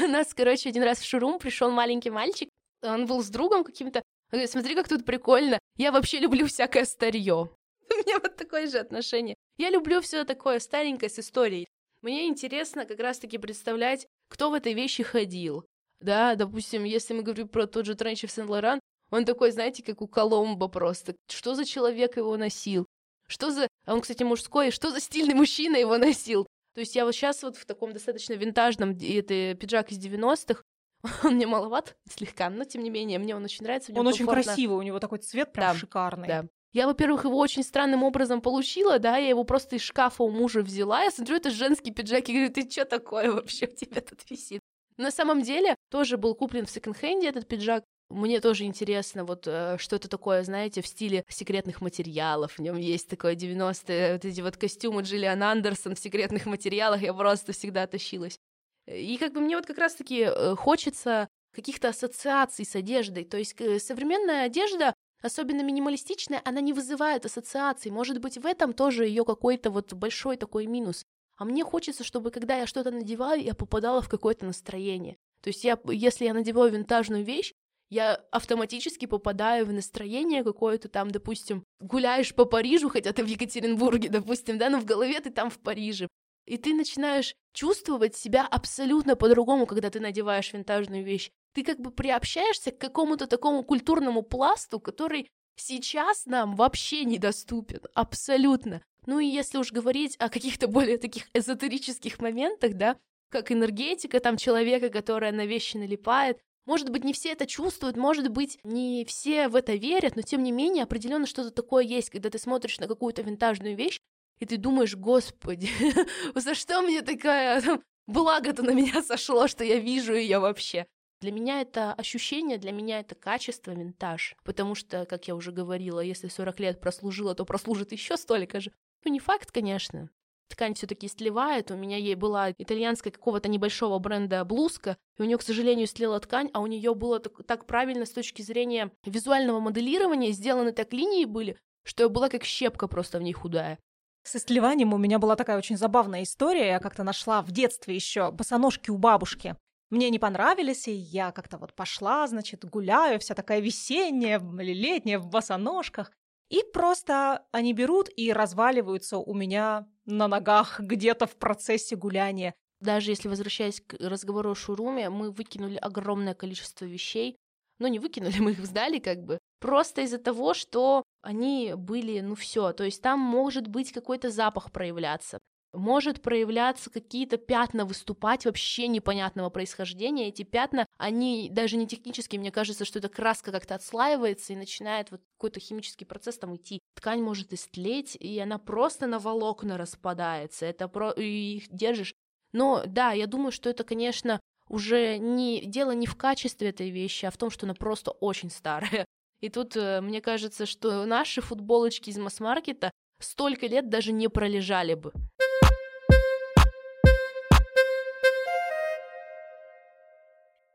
[0.00, 2.48] у нас, короче, один раз в шурум пришел маленький мальчик,
[2.80, 6.84] он был с другом каким-то, он говорит, смотри, как тут прикольно, я вообще люблю всякое
[6.84, 7.34] старье.
[7.90, 9.34] У меня вот такое же отношение.
[9.58, 11.66] Я люблю все такое старенькое с историей.
[12.00, 15.66] Мне интересно как раз-таки представлять, кто в этой вещи ходил.
[16.00, 18.80] Да, допустим, если мы говорим про тот же Тренч в Сен-Лоран,
[19.10, 21.14] он такой, знаете, как у Коломбо просто.
[21.30, 22.86] Что за человек его носил?
[23.28, 23.68] Что за...
[23.84, 24.70] А он, кстати, мужской.
[24.70, 26.46] Что за стильный мужчина его носил?
[26.74, 30.62] То есть я вот сейчас вот в таком достаточно винтажном, это пиджак из 90-х,
[31.24, 33.92] он мне маловат слегка, но тем не менее, мне он очень нравится.
[33.92, 34.32] Он комфортно.
[34.32, 36.28] очень красивый, у него такой цвет прям да, шикарный.
[36.28, 36.46] Да.
[36.72, 40.62] Я, во-первых, его очень странным образом получила, да, я его просто из шкафа у мужа
[40.62, 44.18] взяла, я смотрю, это женский пиджак, и говорю, ты что такое вообще у тебя тут
[44.30, 44.60] висит?
[44.96, 49.76] На самом деле, тоже был куплен в секонд-хенде этот пиджак, мне тоже интересно, вот э,
[49.78, 52.52] что это такое, знаете, в стиле секретных материалов.
[52.52, 57.14] В нем есть такое 90-е, вот эти вот костюмы Джиллиан Андерсон в секретных материалах, я
[57.14, 58.38] просто всегда тащилась.
[58.86, 63.24] И как бы мне вот как раз-таки э, хочется каких-то ассоциаций с одеждой.
[63.24, 64.91] То есть э, современная одежда,
[65.22, 67.90] особенно минималистичная, она не вызывает ассоциаций.
[67.90, 71.04] Может быть, в этом тоже ее какой-то вот большой такой минус.
[71.36, 75.16] А мне хочется, чтобы когда я что-то надеваю, я попадала в какое-то настроение.
[75.42, 77.52] То есть я, если я надеваю винтажную вещь,
[77.90, 84.08] я автоматически попадаю в настроение какое-то там, допустим, гуляешь по Парижу, хотя ты в Екатеринбурге,
[84.08, 86.08] допустим, да, но в голове ты там в Париже.
[86.46, 91.90] И ты начинаешь чувствовать себя абсолютно по-другому, когда ты надеваешь винтажную вещь ты как бы
[91.90, 98.82] приобщаешься к какому-то такому культурному пласту, который сейчас нам вообще недоступен, абсолютно.
[99.06, 102.96] Ну и если уж говорить о каких-то более таких эзотерических моментах, да,
[103.30, 108.28] как энергетика там человека, которая на вещи налипает, может быть, не все это чувствуют, может
[108.28, 112.30] быть, не все в это верят, но тем не менее определенно что-то такое есть, когда
[112.30, 113.98] ты смотришь на какую-то винтажную вещь,
[114.38, 115.70] и ты думаешь, господи,
[116.34, 117.62] за что мне такая
[118.06, 120.86] благо-то на меня сошло, что я вижу ее вообще.
[121.22, 124.34] Для меня это ощущение, для меня это качество, винтаж.
[124.42, 128.72] Потому что, как я уже говорила, если 40 лет прослужила, то прослужит еще столько же.
[129.04, 130.10] Ну, не факт, конечно.
[130.48, 131.70] Ткань все-таки сливает.
[131.70, 136.18] У меня ей была итальянская какого-то небольшого бренда блузка, и у нее, к сожалению, слила
[136.18, 140.92] ткань, а у нее было так, так правильно с точки зрения визуального моделирования, сделаны так
[140.92, 143.78] линии были, что я была как щепка просто в ней худая.
[144.24, 146.66] С сливанием у меня была такая очень забавная история.
[146.66, 149.54] Я как-то нашла в детстве еще босоножки у бабушки
[149.92, 155.18] мне не понравились, и я как-то вот пошла, значит, гуляю, вся такая весенняя или летняя
[155.18, 156.10] в босоножках.
[156.48, 162.54] И просто они берут и разваливаются у меня на ногах где-то в процессе гуляния.
[162.80, 167.36] Даже если возвращаясь к разговору о шуруме, мы выкинули огромное количество вещей.
[167.78, 169.38] Ну, не выкинули, мы их сдали как бы.
[169.60, 174.72] Просто из-за того, что они были, ну все, то есть там может быть какой-то запах
[174.72, 175.38] проявляться
[175.72, 180.28] может проявляться какие-то пятна, выступать вообще непонятного происхождения.
[180.28, 185.10] Эти пятна, они даже не технические, мне кажется, что эта краска как-то отслаивается и начинает
[185.10, 186.80] вот какой-то химический процесс там идти.
[186.94, 190.66] Ткань может истлеть, и она просто на волокна распадается.
[190.66, 191.10] Это про...
[191.12, 192.14] и их держишь.
[192.52, 197.26] Но да, я думаю, что это, конечно, уже не дело не в качестве этой вещи,
[197.26, 199.04] а в том, что она просто очень старая.
[199.40, 204.94] И тут э, мне кажется, что наши футболочки из масс-маркета столько лет даже не пролежали
[204.94, 205.12] бы.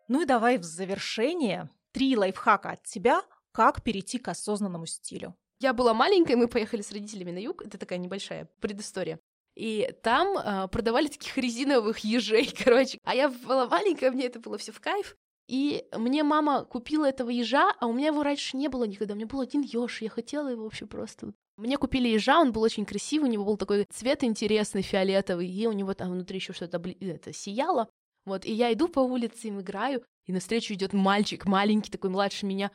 [0.07, 5.35] Ну и давай в завершение три лайфхака от тебя, как перейти к осознанному стилю.
[5.59, 9.19] Я была маленькой, мы поехали с родителями на юг, это такая небольшая предыстория.
[9.55, 12.99] И там э, продавали таких резиновых ежей, короче.
[13.03, 15.15] А я была маленькая, мне это было все в кайф.
[15.47, 19.13] И мне мама купила этого ежа, а у меня его раньше не было никогда.
[19.13, 21.33] У меня был один еж, я хотела его вообще просто.
[21.55, 25.65] Мне купили ежа, он был очень красивый, у него был такой цвет интересный, фиолетовый, и
[25.65, 27.89] у него там внутри еще что-то это сияло.
[28.27, 32.45] Вот, и я иду по улице, им играю, и навстречу идет мальчик, маленький такой, младше
[32.45, 32.71] меня.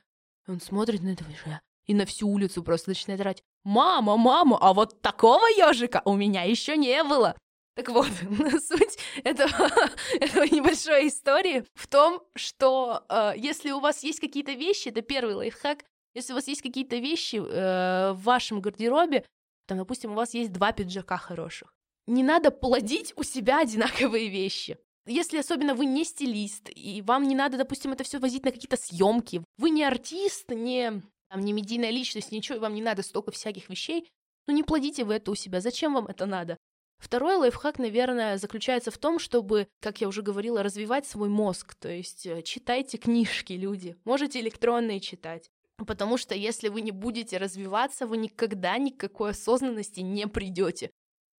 [0.48, 4.57] И он смотрит на этого ежа и на всю улицу просто начинает орать «Мама, мама,
[4.59, 7.36] а вот такого ежика у меня еще не было!»
[7.76, 8.07] Так вот,
[8.66, 9.50] суть этого,
[10.20, 15.34] этого небольшой истории в том, что э, если у вас есть какие-то вещи, это первый
[15.34, 15.84] лайфхак,
[16.14, 19.26] если у вас есть какие-то вещи э, в вашем гардеробе,
[19.66, 21.74] там, допустим, у вас есть два пиджака хороших,
[22.07, 24.78] не надо плодить у себя одинаковые вещи.
[25.07, 28.76] Если особенно вы не стилист, и вам не надо, допустим, это все возить на какие-то
[28.76, 33.32] съемки, вы не артист, не, там, не медийная личность, ничего, и вам не надо столько
[33.32, 34.09] всяких вещей,
[34.46, 35.61] ну не плодите вы это у себя.
[35.61, 36.57] Зачем вам это надо?
[36.98, 41.74] Второй лайфхак, наверное, заключается в том, чтобы, как я уже говорила, развивать свой мозг.
[41.74, 43.96] То есть э, читайте книжки, люди.
[44.05, 45.50] Можете электронные читать.
[45.78, 50.92] Потому что если вы не будете развиваться, вы никогда никакой осознанности не придете.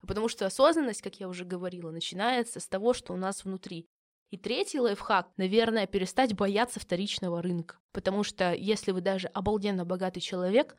[0.08, 3.88] Потому что осознанность, как я уже говорила, начинается с того, что у нас внутри.
[4.32, 7.78] И третий лайфхак, наверное, перестать бояться вторичного рынка.
[7.91, 10.76] Потому что если вы даже обалденно богатый человек,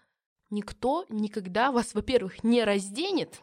[0.51, 3.43] никто никогда вас, во-первых, не разденет.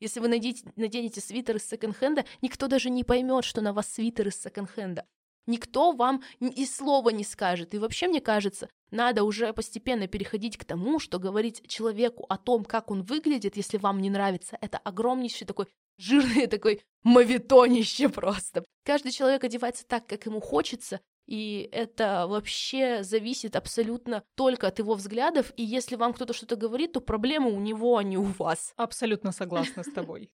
[0.00, 4.28] Если вы наденете, наденете свитер из секонд-хенда, никто даже не поймет, что на вас свитер
[4.28, 5.06] из секонд-хенда.
[5.46, 7.74] Никто вам и слова не скажет.
[7.74, 12.64] И вообще, мне кажется, надо уже постепенно переходить к тому, что говорить человеку о том,
[12.64, 15.66] как он выглядит, если вам не нравится, это огромнейший такой
[15.98, 18.64] жирный такой мавитонище просто.
[18.84, 24.94] Каждый человек одевается так, как ему хочется, и это вообще зависит абсолютно только от его
[24.94, 25.52] взглядов.
[25.56, 28.72] И если вам кто-то что-то говорит, то проблема у него, а не у вас.
[28.76, 30.30] Абсолютно согласна с тобой.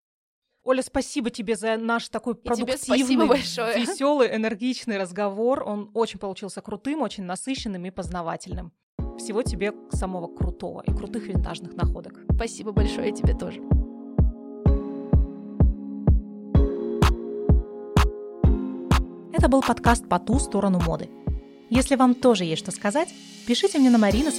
[0.68, 5.62] Оля, спасибо тебе за наш такой продуктивный, веселый, энергичный разговор.
[5.66, 8.70] Он очень получился крутым, очень насыщенным и познавательным.
[9.18, 12.20] Всего тебе самого крутого и крутых винтажных находок.
[12.34, 13.62] Спасибо большое тебе тоже.
[19.32, 21.08] Это был подкаст «По ту сторону моды».
[21.70, 23.08] Если вам тоже есть что сказать,
[23.46, 24.30] пишите мне на marina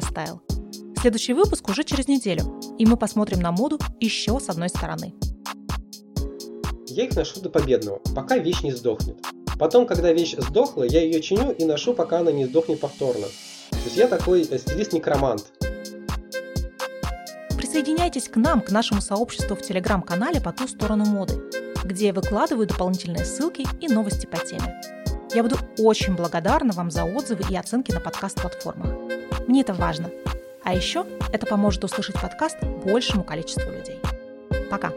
[0.00, 0.57] стайл.
[1.00, 5.14] Следующий выпуск уже через неделю, и мы посмотрим на моду еще с одной стороны.
[6.88, 9.16] Я их ношу до победного, пока вещь не сдохнет.
[9.60, 13.26] Потом, когда вещь сдохла, я ее чиню и ношу, пока она не сдохнет повторно.
[13.70, 15.52] То есть я такой э, стилист-некромант.
[17.56, 21.40] Присоединяйтесь к нам, к нашему сообществу в телеграм-канале «По ту сторону моды»,
[21.84, 24.80] где я выкладываю дополнительные ссылки и новости по теме.
[25.32, 28.96] Я буду очень благодарна вам за отзывы и оценки на подкаст-платформах.
[29.46, 30.10] Мне это важно–
[30.68, 33.98] а еще это поможет услышать подкаст большему количеству людей.
[34.70, 34.92] Пока!